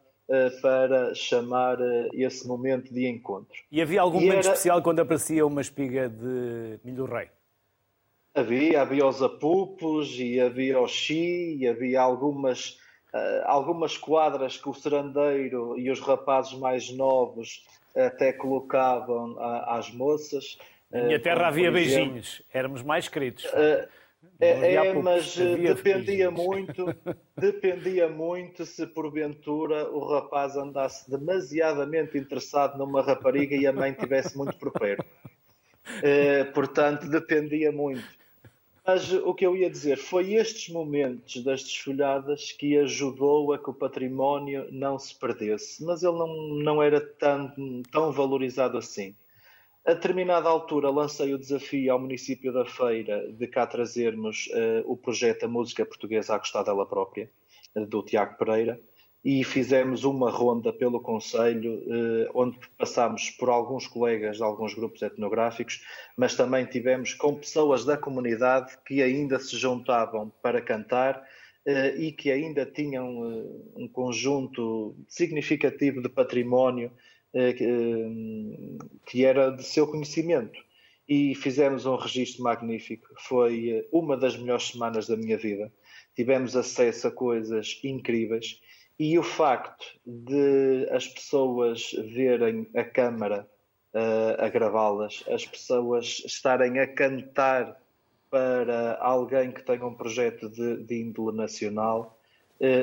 [0.61, 3.55] para chamar eh, esse momento de encontro.
[3.71, 4.55] E havia algum e momento era...
[4.55, 7.29] especial quando aparecia uma espiga de milho rei?
[8.35, 12.79] Havia, havia os apupos e havia o chi e havia algumas,
[13.15, 17.65] uh, algumas quadras que o serandeiro e os rapazes mais novos
[17.97, 20.59] até colocavam às moças.
[20.91, 23.45] Na minha terra havia exemplo, beijinhos, éramos mais queridos.
[23.45, 23.89] Uh,
[24.39, 26.87] é, é mas eh, dependia muito,
[27.37, 34.37] dependia muito se porventura o rapaz andasse demasiadamente interessado numa rapariga e a mãe tivesse
[34.37, 35.05] muito por perto.
[36.03, 38.05] É, portanto, dependia muito.
[38.87, 43.69] Mas o que eu ia dizer foi estes momentos das desfolhadas que ajudou a que
[43.69, 49.15] o património não se perdesse, mas ele não, não era tão, tão valorizado assim.
[49.87, 54.97] A determinada altura lancei o desafio ao município da Feira de cá trazermos uh, o
[54.97, 57.31] projeto A Música Portuguesa à Gostar dela própria,
[57.77, 58.81] uh, do Tiago Pereira,
[59.25, 65.03] e fizemos uma ronda pelo Conselho, eh, onde passámos por alguns colegas de alguns grupos
[65.03, 65.83] etnográficos,
[66.17, 71.21] mas também tivemos com pessoas da comunidade que ainda se juntavam para cantar
[71.67, 76.93] eh, e que ainda tinham eh, um conjunto significativo de património
[79.07, 80.59] que era de seu conhecimento.
[81.09, 83.07] E fizemos um registro magnífico.
[83.19, 85.73] Foi uma das melhores semanas da minha vida.
[86.15, 88.61] Tivemos acesso a coisas incríveis
[88.99, 93.47] e o facto de as pessoas verem a Câmara
[93.93, 97.81] uh, a gravá-las, as pessoas estarem a cantar
[98.31, 102.19] para alguém que tenha um projeto de, de índole nacional,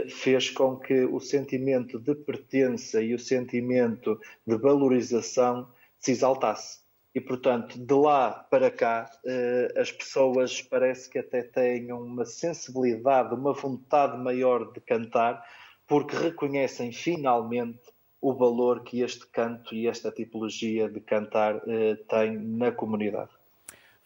[0.09, 5.67] fez com que o sentimento de pertença e o sentimento de valorização
[5.99, 6.83] se exaltasse.
[7.15, 13.35] E, portanto, de lá para cá, uh, as pessoas parece que até têm uma sensibilidade,
[13.35, 15.45] uma vontade maior de cantar,
[15.87, 22.37] porque reconhecem finalmente o valor que este canto e esta tipologia de cantar eh, tem
[22.37, 23.29] na comunidade.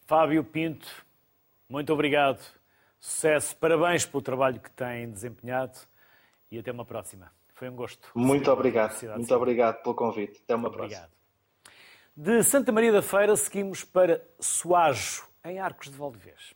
[0.08, 0.88] Fábio Pinto,
[1.70, 2.57] muito obrigado.
[3.00, 5.78] Sucesso, parabéns pelo trabalho que tem desempenhado
[6.52, 7.32] e até uma próxima.
[7.54, 8.10] Foi um gosto.
[8.16, 8.94] Muito obrigado.
[9.16, 10.42] Muito obrigado pelo convite.
[10.44, 11.10] Até uma obrigado.
[11.10, 11.18] próxima.
[12.16, 16.56] De Santa Maria da Feira seguimos para Soajo, em Arcos de Valdevez.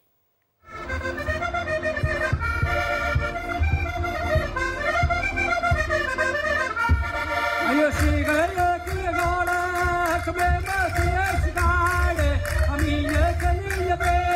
[13.91, 14.30] Ruben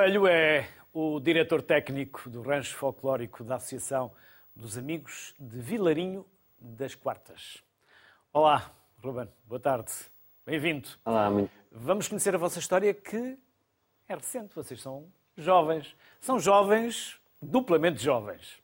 [0.00, 4.10] Coelho é o diretor técnico do rancho folclórico da Associação
[4.56, 6.24] dos Amigos de Vilarinho
[6.58, 7.62] das Quartas.
[8.32, 8.72] Olá,
[9.04, 9.92] Ruben, boa tarde.
[10.46, 10.88] Bem-vindo.
[11.04, 11.50] Olá, muito.
[11.70, 13.36] Vamos conhecer a vossa história que
[14.08, 15.04] é recente, vocês são
[15.36, 15.94] jovens.
[16.18, 18.58] São jovens, duplamente jovens.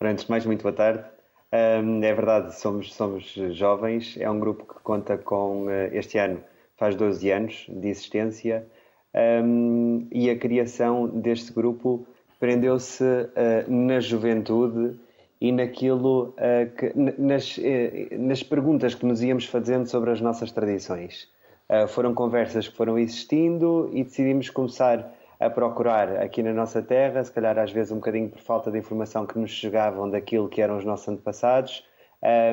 [0.00, 1.04] Antes de mais, muito boa tarde.
[1.50, 1.82] É
[2.14, 4.16] verdade, somos, somos jovens.
[4.18, 6.44] É um grupo que conta com, eh, este ano,
[6.76, 8.64] faz 12 anos de existência
[9.14, 12.06] um, e a criação deste grupo
[12.40, 14.98] prendeu-se uh, na juventude
[15.40, 17.62] e naquilo uh, que, nas, uh,
[18.18, 21.28] nas perguntas que nos íamos fazendo sobre as nossas tradições.
[21.88, 27.32] foram conversas que foram existindo e decidimos começar a procurar aqui na nossa terra, se
[27.32, 30.76] calhar às vezes um bocadinho por falta de informação que nos chegavam daquilo que eram
[30.76, 31.82] os nossos antepassados,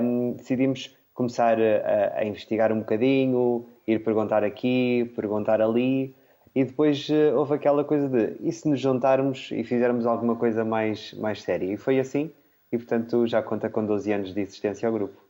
[0.02, 6.16] um, decidimos começar a, a, investigar um bocadinho, ir perguntar aqui, perguntar ali,
[6.54, 10.66] e depois uh, houve aquela coisa de e se nos juntarmos e fizermos alguma coisa
[10.66, 11.72] mais, mais séria?
[11.72, 12.32] E foi assim,
[12.72, 15.22] e portanto já conta com 12 anos de existência ao grupo.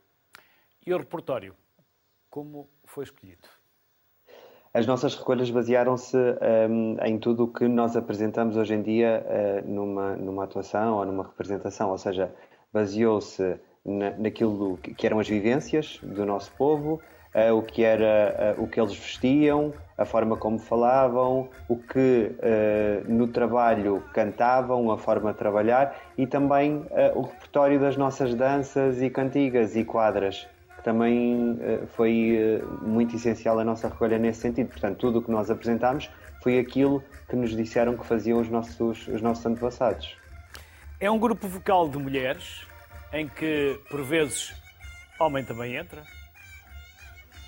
[0.84, 1.54] E o repertório,
[2.28, 3.48] como foi escolhido?
[4.74, 9.70] As nossas recolhas basearam-se um, em tudo o que nós apresentamos hoje em dia uh,
[9.70, 12.34] numa, numa atuação ou numa representação, ou seja,
[12.72, 17.02] baseou-se na, naquilo que eram as vivências do nosso povo,
[17.34, 22.30] uh, o que era uh, o que eles vestiam, a forma como falavam, o que
[22.38, 29.00] uh, no trabalho cantavam, a forma de trabalhar e também o repertório das nossas danças
[29.00, 34.68] e cantigas e quadras que também uh, foi muito essencial a nossa recolha nesse sentido.
[34.68, 36.10] Portanto, tudo o que nós apresentámos
[36.42, 40.16] foi aquilo que nos disseram que faziam os nossos, os nossos antepassados.
[40.98, 42.66] É um grupo vocal de mulheres
[43.12, 44.52] em que, por vezes,
[45.20, 46.02] homem também entra?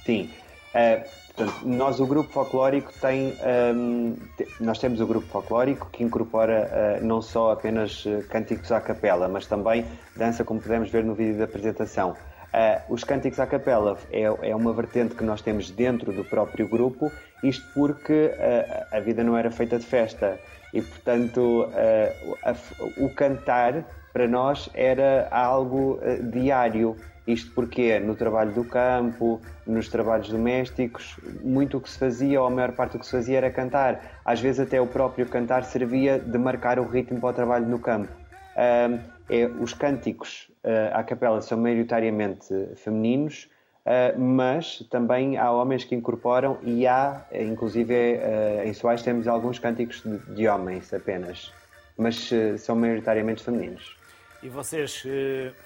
[0.05, 0.31] Sim.
[0.75, 3.35] Uh, portanto, nós, o grupo folclórico, tem.
[3.75, 4.17] Um,
[4.61, 9.47] nós temos o grupo folclórico que incorpora uh, não só apenas cânticos à capela, mas
[9.47, 9.85] também
[10.17, 12.17] dança, como podemos ver no vídeo da apresentação.
[12.55, 16.69] Uh, os cânticos à capela é, é, uma vertente que nós temos dentro do próprio
[16.69, 17.11] grupo,
[17.43, 20.39] isto porque uh, a vida não era feita de festa
[20.73, 22.55] e, portanto, uh, a,
[22.97, 25.99] o cantar para nós era algo
[26.31, 26.97] diário.
[27.27, 32.47] Isto porque no trabalho do campo, nos trabalhos domésticos, muito o que se fazia, ou
[32.47, 34.21] a maior parte do que se fazia era cantar.
[34.25, 37.79] Às vezes até o próprio cantar servia de marcar o ritmo para o trabalho no
[37.79, 38.13] campo.
[38.57, 42.47] É, os cânticos uh, à capela são maioritariamente
[42.77, 43.49] femininos,
[43.87, 49.59] uh, mas também há homens que incorporam e há, inclusive uh, em Soares temos alguns
[49.59, 51.53] cânticos de, de homens apenas,
[51.97, 54.04] mas são maioritariamente femininos.
[54.45, 55.03] E vocês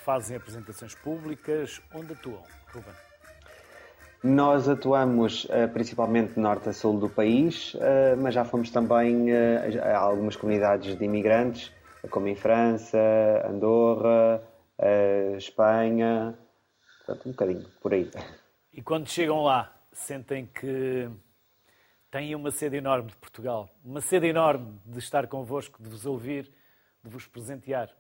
[0.04, 2.94] fazem apresentações públicas, onde atuam, Ruben?
[4.22, 9.98] Nós atuamos uh, principalmente norte a sul do país, uh, mas já fomos também a
[9.98, 11.72] algumas comunidades de imigrantes,
[12.08, 12.98] como em França,
[13.44, 14.40] Andorra,
[15.36, 16.38] Espanha,
[16.98, 18.08] portanto, um bocadinho por aí.
[18.72, 21.10] E quando chegam lá, sentem que
[22.12, 26.48] têm uma sede enorme de Portugal, uma sede enorme de estar convosco, de vos ouvir,
[27.02, 27.90] de vos presentear?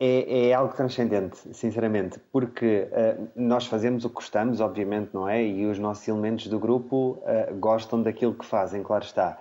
[0.00, 5.42] É, é algo transcendente, sinceramente, porque uh, nós fazemos o que gostamos, obviamente, não é?
[5.42, 9.38] E os nossos elementos do grupo uh, gostam daquilo que fazem, claro está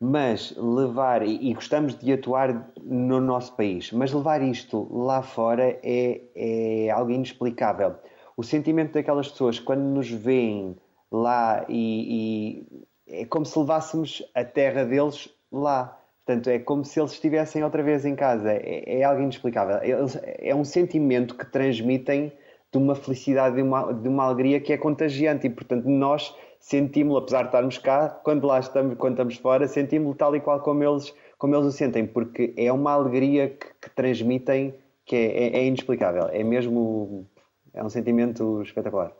[0.00, 6.20] mas levar, e gostamos de atuar no nosso país, mas levar isto lá fora é,
[6.36, 7.96] é algo inexplicável.
[8.36, 10.76] O sentimento daquelas pessoas quando nos veem
[11.10, 12.66] lá e,
[13.08, 15.98] e é como se levássemos a terra deles lá.
[16.28, 18.52] Portanto, é como se eles estivessem outra vez em casa.
[18.52, 19.76] É, é algo inexplicável.
[19.76, 22.30] É, é um sentimento que transmitem
[22.70, 27.16] de uma felicidade, de uma, de uma alegria que é contagiante e, portanto, nós sentimos-lo,
[27.16, 30.84] apesar de estarmos cá, quando lá estamos, quando estamos fora, sentimos-lo tal e qual como
[30.84, 34.74] eles, como eles o sentem, porque é uma alegria que, que transmitem
[35.06, 36.28] que é, é, é, inexplicável.
[36.28, 37.26] É mesmo
[37.72, 39.12] é um sentimento espetacular.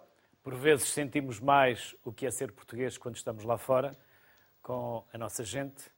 [0.42, 3.96] Por vezes sentimos mais o que é ser português quando estamos lá fora,
[4.60, 5.90] com a nossa gente,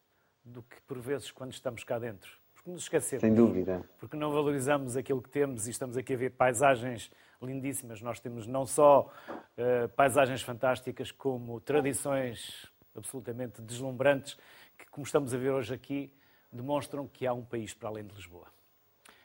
[0.51, 2.31] do que por vezes quando estamos cá dentro.
[2.55, 3.23] Porque nos esquecemos.
[3.23, 3.83] Sem dúvida.
[3.99, 8.03] Porque não valorizamos aquilo que temos e estamos aqui a ver paisagens lindíssimas.
[8.03, 14.37] Nós temos não só uh, paisagens fantásticas, como tradições absolutamente deslumbrantes,
[14.77, 16.15] que, como estamos a ver hoje aqui,
[16.53, 18.49] demonstram que há um país para além de Lisboa.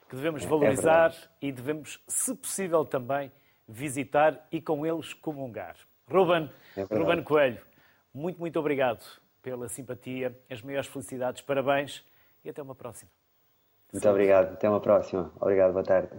[0.08, 3.30] Que devemos é valorizar é e devemos, se possível, também
[3.68, 5.76] visitar e com eles comungar.
[6.08, 7.60] Ruben, é Ruben Coelho,
[8.14, 9.04] muito, muito obrigado
[9.46, 12.04] pela simpatia, as maiores felicidades, parabéns
[12.44, 13.08] e até uma próxima.
[13.92, 15.32] Muito obrigado, até uma próxima.
[15.40, 16.10] Obrigado, boa tarde.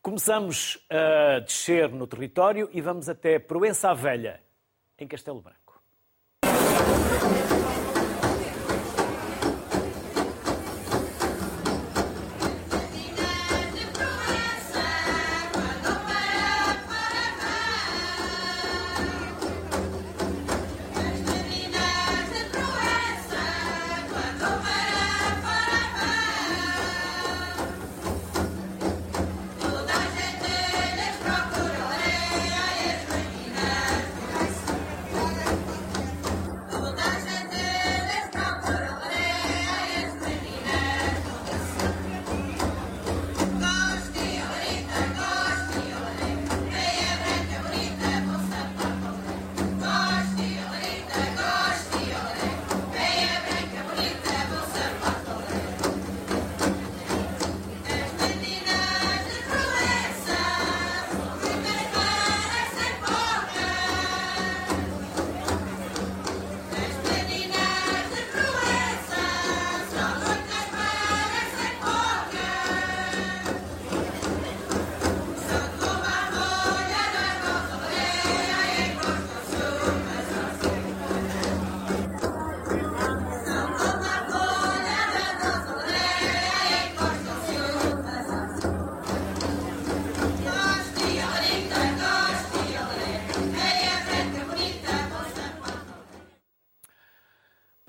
[0.00, 4.42] Começamos a descer no território e vamos até Proença Velha,
[4.98, 5.65] em Castelo Branco.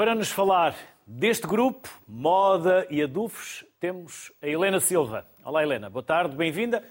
[0.08, 0.74] Para nos falar
[1.06, 5.28] deste grupo, Moda e Adufos, temos a Helena Silva.
[5.44, 5.90] Olá, Helena.
[5.90, 6.82] Boa tarde, bem-vinda.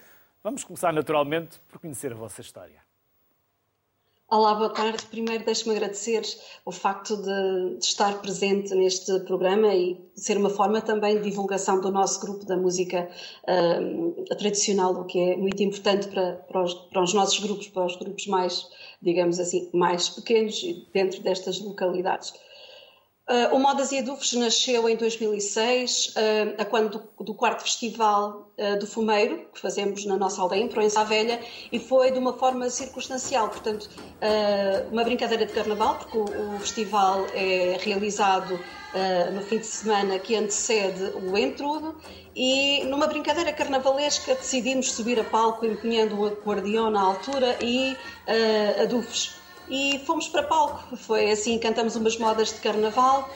[0.44, 2.84] Vamos começar naturalmente por conhecer a vossa história.
[4.28, 5.06] Olá, boa tarde.
[5.06, 6.24] Primeiro, deixe-me agradecer
[6.62, 11.80] o facto de, de, estar presente neste programa e ser uma forma também de divulgação
[11.80, 13.08] do nosso grupo da música
[13.44, 17.86] uh, tradicional, o que é muito importante para, para, os, para, os, nossos grupos, para
[17.86, 18.68] os grupos mais,
[19.00, 20.60] digamos assim, mais pequenos
[20.92, 22.34] dentro destas localidades.
[23.28, 28.52] Uh, o Modas e Adufes nasceu em 2006, uh, a quando do, do quarto festival
[28.56, 31.40] uh, do Fumeiro, que fazemos na nossa aldeia, em Proença Velha,
[31.72, 33.90] e foi de uma forma circunstancial, portanto,
[34.92, 38.60] uma brincadeira de carnaval, porque o, o festival é realizado
[39.34, 41.96] no fim de semana que antecede o entrudo,
[42.34, 47.94] e numa brincadeira carnavalesca decidimos subir a palco empunhando o acordeão na altura e
[48.82, 49.34] adufes
[49.68, 50.96] e fomos para palco.
[50.96, 53.28] Foi assim, cantamos umas modas de carnaval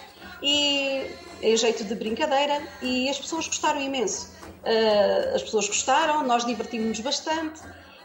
[0.42, 1.10] e
[1.42, 4.30] em jeito de brincadeira e as pessoas gostaram imenso.
[4.62, 7.60] Uh, as pessoas gostaram, nós divertimos-nos bastante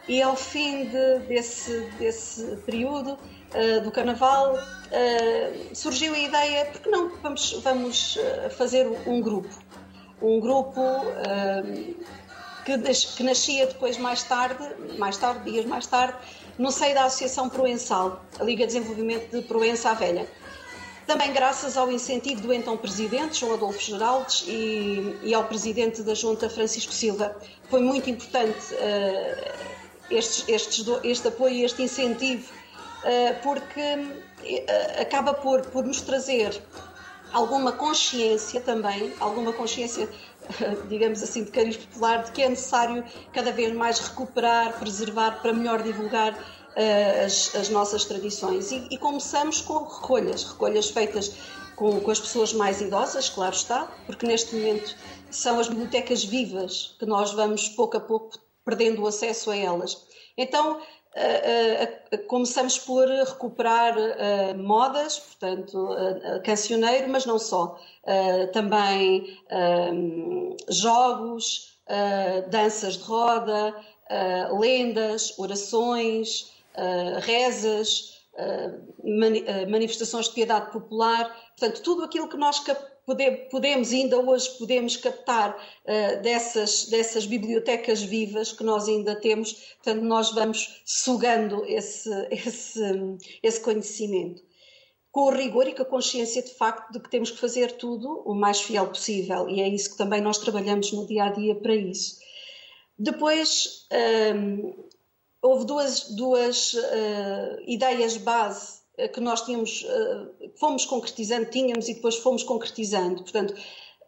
[0.08, 6.88] e ao fim de, desse, desse período uh, do carnaval uh, surgiu a ideia, porque
[6.88, 8.18] não vamos, vamos
[8.56, 9.54] fazer um grupo,
[10.22, 10.80] um grupo
[12.64, 12.78] que,
[13.16, 14.64] que nascia depois mais tarde,
[14.98, 16.16] mais tarde, dias mais tarde,
[16.58, 20.26] no seio da Associação Proençal, a Liga de Desenvolvimento de Proença à Velha.
[21.06, 26.14] Também graças ao incentivo do então Presidente, João Adolfo Geraldes, e, e ao Presidente da
[26.14, 27.36] Junta, Francisco Silva.
[27.70, 29.54] Foi muito importante uh,
[30.10, 36.60] estes, estes, este apoio e este incentivo, uh, porque uh, acaba por, por nos trazer
[37.32, 40.08] alguma consciência também, alguma consciência
[40.88, 45.52] digamos assim, de cariz popular, de que é necessário cada vez mais recuperar, preservar, para
[45.52, 48.70] melhor divulgar uh, as, as, nossas tradições.
[48.70, 51.36] E, e, começamos com recolhas, recolhas feitas
[51.74, 54.94] com, com, as pessoas mais idosas, claro está, porque neste momento
[55.30, 60.06] são as bibliotecas vivas que nós vamos pouco a pouco perdendo o acesso a elas.
[60.36, 60.80] Então,
[61.16, 65.88] Uh, uh, começamos por recuperar uh, modas, portanto,
[66.44, 67.80] cancioneiro, mas não só.
[68.52, 69.38] também
[70.68, 71.78] jogos,
[72.50, 73.74] danças de roda,
[74.60, 76.52] lendas, orações,
[77.22, 78.20] rezas,
[79.02, 81.34] mani manifestações de piedade popular.
[81.58, 82.60] Portanto, tudo aquilo que nós
[83.06, 90.02] podemos, ainda hoje podemos captar uh, dessas, dessas bibliotecas vivas que nós ainda temos, portanto
[90.02, 92.82] nós vamos sugando esse, esse,
[93.42, 94.42] esse conhecimento.
[95.12, 98.22] Com o rigor e com a consciência de facto de que temos que fazer tudo
[98.26, 101.54] o mais fiel possível e é isso que também nós trabalhamos no dia a dia
[101.54, 102.18] para isso.
[102.98, 104.74] Depois, um, ehm,
[105.40, 108.75] houve duas, duas uh, ideias base
[109.12, 113.22] que nós tínhamos, eh, fomos concretizando, tínhamos e depois fomos concretizando.
[113.22, 113.54] Portanto,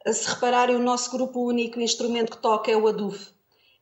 [0.07, 3.31] se repararem, o nosso grupo único instrumento que toca é o aduf.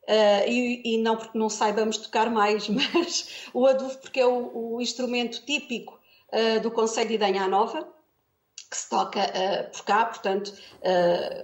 [0.03, 4.75] Uh, e, e, não porque não saibamos tocar mais, mas o aduf porque é o,
[4.75, 5.99] o instrumento típico
[6.31, 7.85] uh, do Conselho de Idanha Nova,
[8.69, 10.53] que se toca uh, por cá, portanto,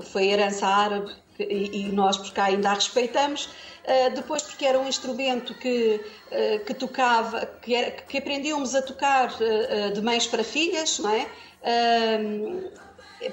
[0.01, 3.49] foi herança árabe e, e, nós por cá ainda a respeitamos.
[3.83, 5.99] Uh, depois porque era um instrumento que,
[6.31, 11.11] uh, que tocava, que, era, que aprendíamos a tocar uh, de mães para filhas, não
[11.11, 11.27] é?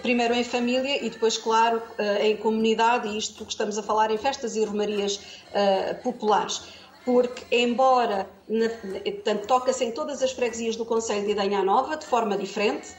[0.02, 1.82] primeiro em família e depois, claro,
[2.20, 5.18] em comunidade, e isto que estamos a falar em festas e romarias
[6.04, 6.62] populares.
[7.04, 8.28] Porque, embora,
[9.48, 12.94] toca-se em todas as freguesias do Conselho de Idanha Nova, de forma diferente,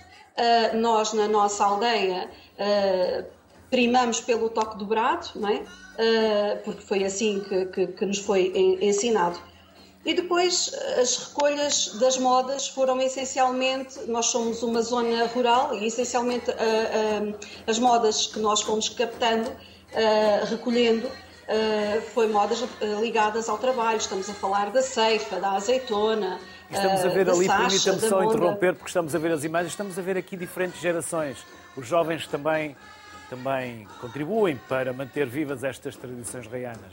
[0.74, 2.30] nós, na nossa aldeia,
[3.72, 5.56] primamos pelo toque dobrado, não é?
[5.56, 8.52] Uh, porque foi assim que, que, que, nos foi
[8.82, 9.40] ensinado.
[10.06, 16.50] E depois as recolhas das modas foram essencialmente, nós somos uma zona rural e essencialmente
[16.50, 19.52] uh, uh, as modas que nós fomos captando,
[20.50, 21.10] recolhendo,
[22.14, 22.64] foi modas
[23.02, 23.98] ligadas ao trabalho.
[23.98, 26.40] Estamos a falar da ceifa, da azeitona,
[26.72, 30.02] Estamos a ver ali, permita-me só interromper, porque estamos a ver as imagens, estamos a
[30.02, 31.38] ver aqui diferentes gerações.
[31.76, 32.78] Os jovens também
[33.32, 36.92] também contribuem para manter vivas estas tradições reianas.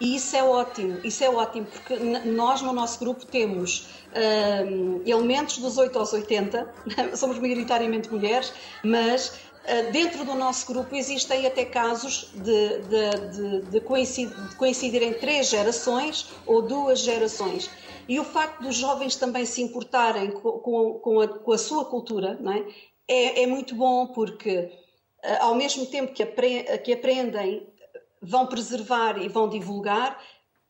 [0.00, 5.58] E isso é ótimo, isso é ótimo, porque nós no nosso grupo temos uh, elementos
[5.58, 6.74] dos 8 aos 80,
[7.14, 8.52] somos maioritariamente mulheres,
[8.82, 14.56] mas uh, dentro do nosso grupo existem até casos de, de, de, de, coincidir, de
[14.56, 17.70] coincidirem três gerações ou duas gerações.
[18.08, 21.84] E o facto dos jovens também se importarem com, com, com, a, com a, sua
[21.84, 22.64] cultura é?
[23.06, 24.83] É, é muito bom porque
[25.40, 26.22] ao mesmo tempo que,
[26.92, 27.66] aprendem,
[28.20, 30.18] vão preservar e vão divulgar,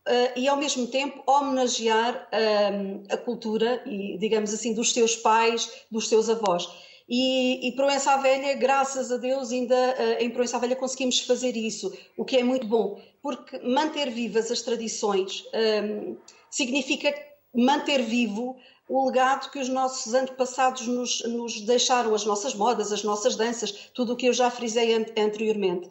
[0.07, 5.87] Uh, e ao mesmo tempo homenagear uh, a cultura e digamos assim dos seus pais,
[5.91, 6.69] dos seus avós.
[7.09, 11.91] E, e Proença Velha, graças a Deus, ainda uh, em Proença Velha conseguimos fazer isso,
[12.19, 15.43] o que é muito bom, porque manter vivas as tradições
[15.83, 16.17] um,
[16.51, 17.15] significa
[17.55, 18.57] manter vivo
[18.89, 23.91] o legado que os nossos antepassados nos, nos, deixaram, as nossas modas, as nossas danças,
[23.95, 25.91] tudo o que eu já frisei an anteriormente.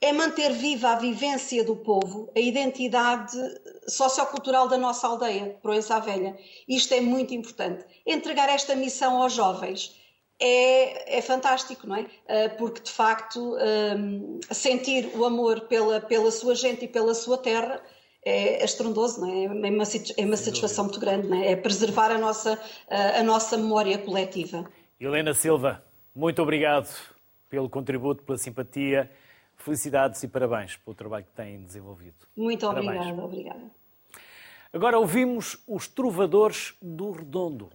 [0.00, 3.38] É manter viva a vivência do povo, a identidade
[3.86, 6.36] sociocultural da nossa aldeia, Proença Velha.
[6.66, 7.84] Isto é muito importante.
[8.04, 9.94] Entregar esta missão aos jovens
[10.40, 12.06] é, é fantástico, não é?
[12.28, 17.38] Ah, porque, de facto, um, sentir o amor pela, pela sua gente e pela sua
[17.38, 17.80] terra
[18.24, 19.44] é estrondoso, não é?
[19.44, 19.84] É uma,
[20.16, 21.52] é uma satisfação muito grande, não é?
[21.52, 22.58] É preservar a nossa,
[22.88, 24.64] a nossa memória coletiva.
[25.00, 25.82] Helena Silva,
[26.14, 26.88] muito obrigado
[27.48, 29.10] pelo contributo, pela simpatia.
[29.56, 32.26] Felicidades e parabéns pelo trabalho que têm desenvolvido.
[32.36, 33.70] Muito obrigada, obrigada.
[34.72, 37.70] Agora ouvimos os trovadores do Redondo.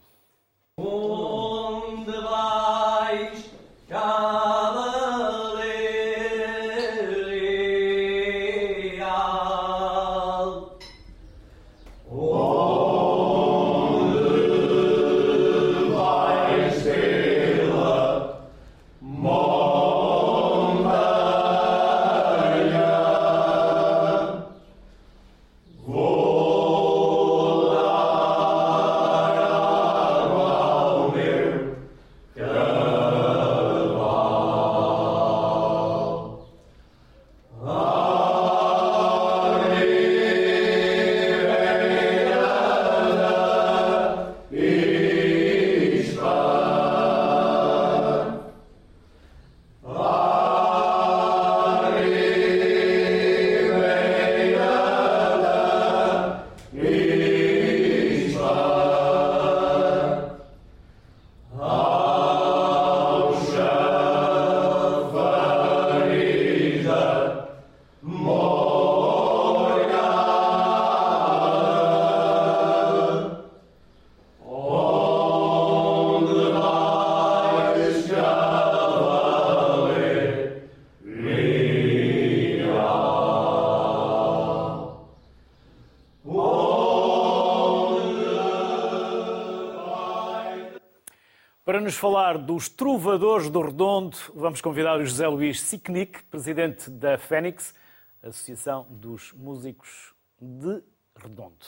[92.38, 97.74] Falar dos Trovadores do Redondo, vamos convidar o José Luís Sicnic, presidente da Fênix,
[98.22, 100.82] Associação dos Músicos de
[101.16, 101.66] Redondo.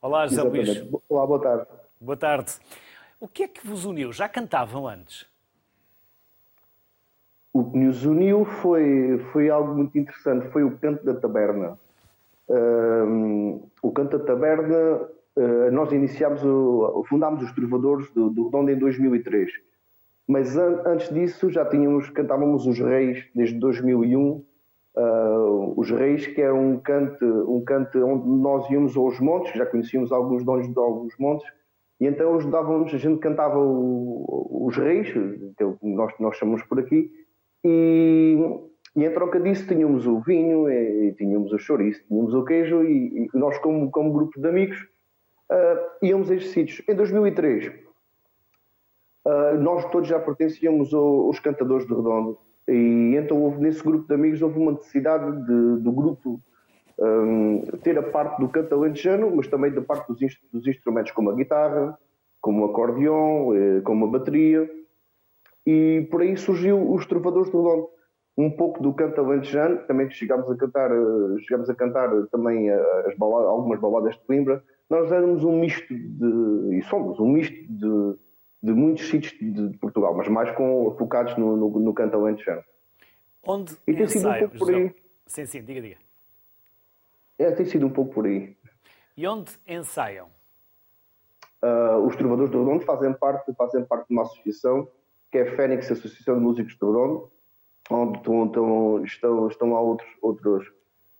[0.00, 0.80] Olá, José Exatamente.
[0.80, 1.02] Luís.
[1.08, 1.66] Olá, boa tarde.
[2.00, 2.52] Boa tarde.
[3.20, 4.12] O que é que vos uniu?
[4.12, 5.26] Já cantavam antes?
[7.52, 11.78] O que nos uniu foi, foi algo muito interessante, foi o canto da taberna.
[12.48, 18.70] Um, o canto da taberna eh, nós iniciámos, o, fundámos os Trovadores do, do Redondo
[18.72, 19.67] em 2003.
[20.28, 24.44] Mas an antes disso já tínhamos, cantávamos os Reis desde 2001.
[24.94, 29.64] Uh, os Reis, que era um canto, um canto onde nós íamos aos montes, já
[29.64, 31.46] conhecíamos alguns donos de alguns montes,
[32.00, 35.08] e então ajudávamos, a gente cantava o, os Reis,
[35.82, 37.10] nós, nós chamamos por aqui,
[37.64, 38.36] e,
[38.96, 42.82] e em troca disso tínhamos o vinho, e, e tínhamos o chouriço, tínhamos o queijo,
[42.84, 44.78] e, e nós, como, como grupo de amigos,
[45.50, 46.82] uh, íamos a estes sítios.
[46.88, 47.87] Em 2003,
[49.28, 52.38] ah, nós todos já pertencíamos aos Cantadores de Redondo.
[52.66, 56.40] E então houve, nesse grupo de amigos houve uma necessidade de, do grupo
[56.98, 61.12] um, ter a parte do canto alentejano, mas também da parte dos, inst dos, instrumentos
[61.12, 61.96] como a guitarra,
[62.40, 64.68] como o acordeão, eh, como a bateria.
[65.66, 67.88] E por aí surgiu os Trovadores de Redondo.
[68.36, 73.04] Um pouco do canto alentejano, também chegámos a cantar, eh, chegámos a cantar também eh,
[73.06, 77.66] as baladas, algumas baladas de Coimbra, nós éramos um misto de, e somos um misto
[77.68, 78.16] de,
[78.62, 82.62] de muitos sítios de, Portugal, mas mais com, focados no, no, no canto alentejano.
[83.46, 84.94] Onde e tem sido um pouco por aí.
[85.26, 85.96] Sim, sim, diga, diga.
[87.38, 88.56] É, tem sido um pouco por aí.
[89.16, 90.28] E onde ensaiam?
[91.62, 94.88] Uh, os Trovadores do Redondo fazem parte, fazem parte de uma associação
[95.30, 97.30] que é a Fênix Associação de Músicos do Redondo,
[97.90, 100.72] onde estão, estão, estão lá outros, outros,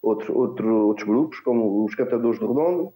[0.02, 2.94] outros, outros, outros grupos, como os Cantadores do Redondo,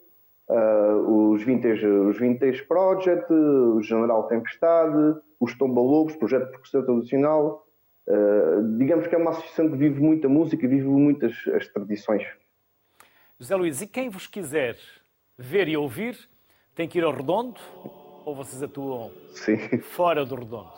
[0.49, 7.65] Uh, os, vintage, os Vintage Project, o General Tempestade, os Tombalobos, Projeto de Percussão Tradicional.
[8.07, 12.23] Uh, digamos que é uma associação que vive muita música e vive muitas as tradições.
[13.39, 14.77] José Luís, e quem vos quiser
[15.37, 16.17] ver e ouvir,
[16.75, 17.59] tem que ir ao Redondo
[18.25, 19.57] ou vocês atuam Sim.
[19.79, 20.71] fora do Redondo?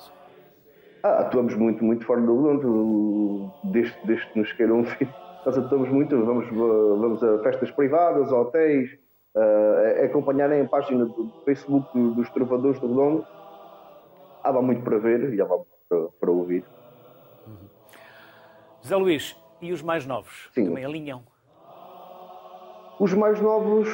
[1.03, 5.07] Ah, atuamos muito, muito fora do Redondo, desde, desde que nos queiram ver.
[5.45, 8.97] Nós atuamos muito, vamos, vamos a festas privadas, a hotéis,
[9.35, 13.25] uh, acompanharem a página do Facebook dos Trovadores do Redondo.
[14.43, 15.59] há muito para ver e há para,
[16.19, 16.63] para ouvir.
[18.81, 20.49] José Luís, e os mais novos?
[20.53, 20.65] Sim.
[20.65, 21.23] Também alinham?
[22.99, 23.89] Os mais novos,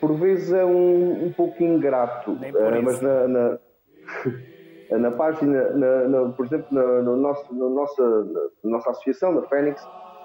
[0.00, 2.82] por vezes, é um, um pouco ingrato, Nem por isso.
[2.82, 3.58] mas na, na,
[4.98, 8.24] na página, na- por exemplo, na, no nosso, na nossa,
[8.64, 9.80] na nossa associação, na Fênix,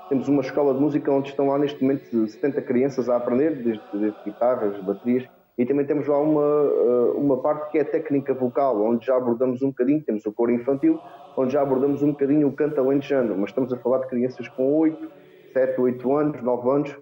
[0.10, 3.84] temos uma escola de música onde estão lá neste momento 70 crianças a aprender, desde,
[3.94, 5.28] desde guitarras, baterias,
[5.58, 9.16] e também temos lá uma, eh, uma parte que é a técnica vocal, onde já
[9.16, 11.00] abordamos um bocadinho, temos o coro infantil,
[11.38, 14.74] onde já abordamos um bocadinho o canto alentejano, mas estamos a falar de crianças com
[14.80, 15.12] 8,
[15.54, 16.96] 7, 8 anos, 9 anos,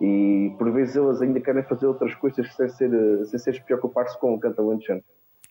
[0.00, 4.18] e por vezes elas ainda querem fazer outras coisas sem ser, eh, sem ser preocupar-se
[4.20, 5.02] com o canto alentejano.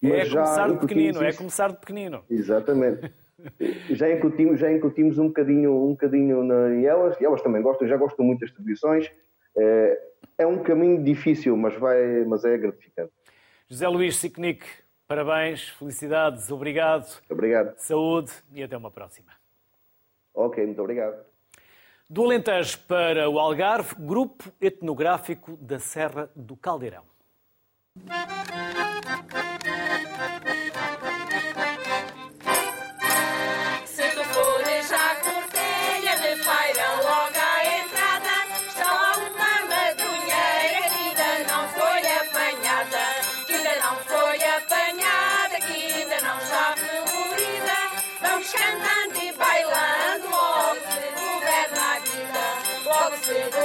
[0.04, 2.24] É começar de pequenino, é começar de pequenino.
[2.30, 3.12] Exatamente.
[3.92, 7.88] já incutimos, já incutimos um bocadinho, um bocadinho na, em elas, e elas também gostam,
[7.88, 9.12] já gostam muito das tradições.
[9.58, 10.02] É,
[10.40, 13.12] é um caminho difícil, mas, vai, mas é gratificante.
[13.68, 14.66] José Luís Sicnic,
[15.08, 17.76] parabéns, felicidades, obrigado, Obrigado.
[17.78, 19.32] saúde e até uma próxima.
[20.34, 21.26] Ok, muito obrigado.
[22.08, 27.04] Do Alentejo para o Algarve, Grupo Etnográfico da Serra do Caldeirão.
[53.28, 53.65] Baby.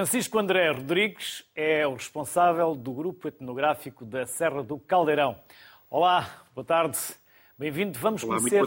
[0.00, 5.38] Francisco André Rodrigues é o responsável do Grupo Etnográfico da Serra do Caldeirão.
[5.90, 6.96] Olá, boa tarde,
[7.58, 7.98] bem-vindo.
[7.98, 8.62] Vamos Olá, conhecer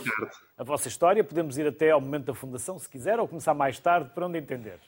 [0.56, 1.24] a vossa história.
[1.24, 4.38] Podemos ir até ao momento da fundação, se quiser, ou começar mais tarde, para onde
[4.38, 4.80] entender.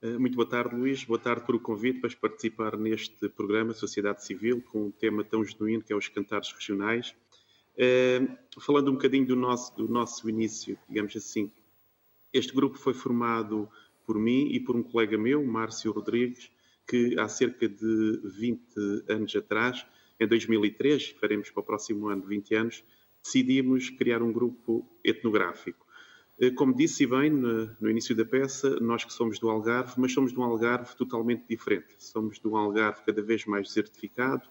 [0.00, 1.04] Eh, Muito boa tarde, Luís.
[1.04, 5.44] Boa tarde por o convite para participar neste programa Sociedade Civil, com um tema tão
[5.44, 7.14] genuíno que é os cantares regionais.
[7.76, 8.26] Eh,
[8.58, 11.52] Falando um bocadinho do nosso, do nosso início, digamos assim,
[12.32, 13.68] este grupo foi formado
[14.06, 16.50] por mim e por um colega meu, Márcio Rodrigues,
[16.86, 18.62] que há cerca de 20
[19.08, 19.86] anos atrás,
[20.18, 22.84] em 2003, faremos para o próximo ano 20 anos,
[23.22, 25.86] decidimos criar um grupo etnográfico.
[26.40, 30.32] Eh, Como disse bem no início da peça, nós que somos do Algarve, mas somos
[30.32, 31.94] de um Algarve totalmente diferente.
[31.98, 34.48] Somos de um Algarve cada vez mais desertificado,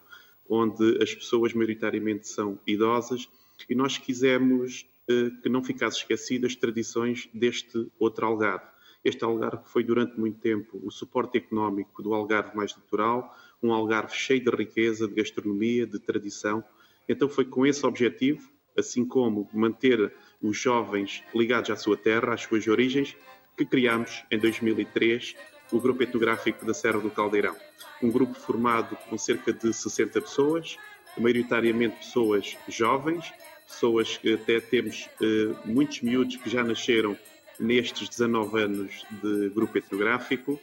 [0.48, 3.30] onde as pessoas maioritariamente são idosas,
[3.70, 8.71] e nós quisemos eh, que não ficasse esquecidas as tradições deste outro Algarve.
[9.04, 14.16] Este Algarve foi durante muito tempo o suporte económico do Algarve mais litoral, um Algarve
[14.16, 16.64] cheio de riqueza, de gastronomia, de tradição.
[17.10, 22.44] Então foi com esse objetivo, assim como manter os jovens ligados à sua terra, às
[22.44, 23.16] suas origens,
[23.58, 25.36] que criámos em 2003
[25.72, 27.56] o Grupo Etnográfico da Serra do Caldeirão.
[28.04, 30.78] Um grupo formado com cerca de 60 pessoas,
[31.18, 33.34] maioritariamente pessoas jovens,
[33.68, 37.18] pessoas que até temos eh, muitos miúdos que já nasceram
[37.62, 40.60] nestes 19 anos de grupo etnográfico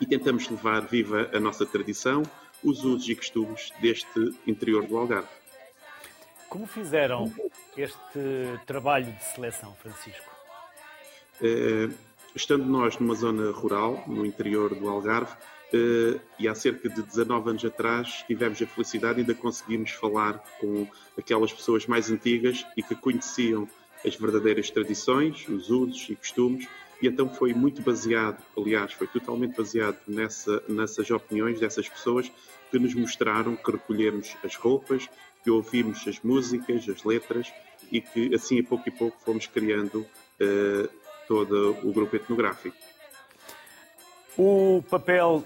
[0.00, 2.22] e tentamos levar viva a nossa tradição,
[2.62, 5.28] os usos e costumes deste interior do Algarve.
[6.48, 7.32] Como fizeram
[7.76, 10.30] este trabalho de seleção, Francisco?
[11.42, 11.88] Eh,
[12.34, 15.34] estando nós numa zona rural, no interior do Algarve,
[15.72, 20.38] eh, e há cerca de 19 anos atrás tivemos a felicidade e ainda conseguimos falar
[20.60, 20.86] com
[21.18, 23.68] aquelas pessoas mais antigas e que conheciam
[24.04, 26.68] as verdadeiras tradições, os usos e costumes,
[27.00, 32.30] e então foi muito baseado, aliás, foi totalmente baseado nessa, nessas opiniões dessas pessoas
[32.70, 35.08] que nos mostraram que recolhemos as roupas,
[35.42, 37.52] que ouvimos as músicas, as letras
[37.92, 40.06] e que assim a pouco e pouco fomos criando
[40.40, 40.88] eh,
[41.28, 42.76] todo o grupo etnográfico.
[44.36, 45.44] O papel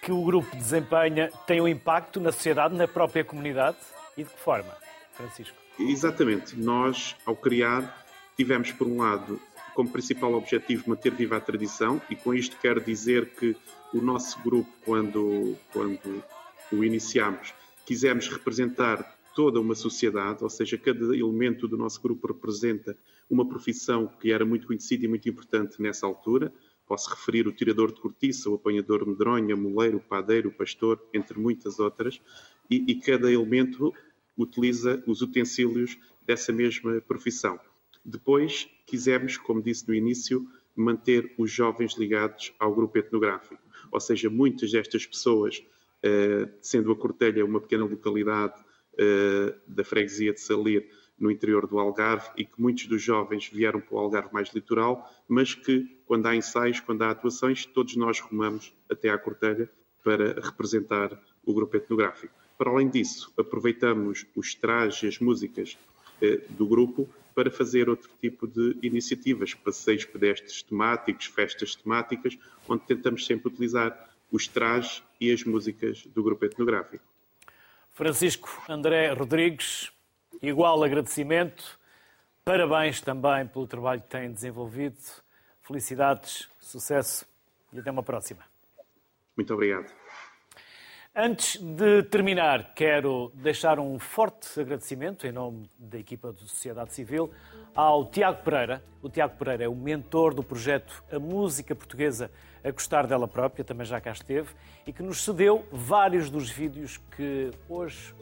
[0.00, 3.76] que o grupo desempenha tem um impacto na sociedade, na própria comunidade
[4.16, 4.74] e de que forma,
[5.12, 5.56] Francisco?
[5.78, 6.56] Exatamente.
[6.58, 7.99] Nós, ao criar,
[8.40, 9.38] tivemos, por um lado,
[9.74, 13.54] como principal objetivo manter viva a tradição, e com isto quero dizer que
[13.92, 16.24] o nosso grupo, quando, quando
[16.72, 17.52] o iniciámos,
[17.84, 22.96] quisemos representar toda uma sociedade, ou seja, cada elemento do nosso grupo representa
[23.28, 26.50] uma profissão que era muito conhecida e muito importante nessa altura.
[26.86, 30.98] Posso referir o tirador de cortiça, o apanhador medronha, o moleiro, o padeiro, o pastor,
[31.12, 32.22] entre muitas outras,
[32.70, 33.92] e, e cada elemento
[34.34, 37.60] utiliza os utensílios dessa mesma profissão.
[38.04, 44.30] Depois, quisemos, como disse no início, manter os jovens ligados ao grupo etnográfico, ou seja,
[44.30, 45.62] muitas destas pessoas,
[46.02, 48.54] eh, sendo a Cortelha uma pequena localidade
[48.98, 50.88] eh, da freguesia de Salir,
[51.20, 55.06] no interior do Algarve, e que muitos dos jovens vieram para o Algarve mais litoral,
[55.28, 59.70] mas que, quando há ensaios, quando há atuações, todos nós rumamos até à Cortelha
[60.02, 62.34] para representar o grupo etnográfico.
[62.56, 65.78] Para além disso, aproveitamos os trajes as músicas
[66.50, 73.24] do grupo para fazer outro tipo de iniciativas, passeios pedestres temáticos, festas temáticas, onde tentamos
[73.26, 77.04] sempre utilizar os trajes e as músicas do grupo etnográfico.
[77.90, 79.92] Francisco André Rodrigues,
[80.40, 81.78] igual agradecimento.
[82.44, 84.98] Parabéns também pelo trabalho que têm desenvolvido.
[85.62, 87.26] Felicidades, sucesso
[87.72, 88.44] e até uma próxima.
[89.36, 89.99] Muito obrigado.
[91.14, 97.32] Antes de terminar, quero deixar um forte agradecimento em nome da equipa de Sociedade Civil
[97.74, 98.80] ao Tiago Pereira.
[99.02, 102.30] O Tiago Pereira é o mentor do projeto A Música Portuguesa
[102.62, 104.50] a Gostar dela própria, também já cá esteve,
[104.86, 108.14] e que nos cedeu vários dos vídeos que hoje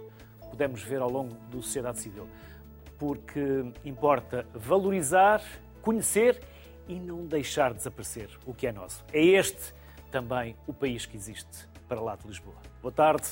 [0.48, 2.26] pudemos ver ao longo do Sociedade Civil.
[2.98, 5.42] Porque importa valorizar,
[5.82, 6.42] conhecer
[6.88, 9.04] e não deixar desaparecer o que é nosso.
[9.12, 9.74] É este
[10.10, 12.56] também o país que existe para lá de Lisboa.
[12.82, 13.26] Boa tarde,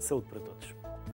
[0.00, 0.77] saúde para todos.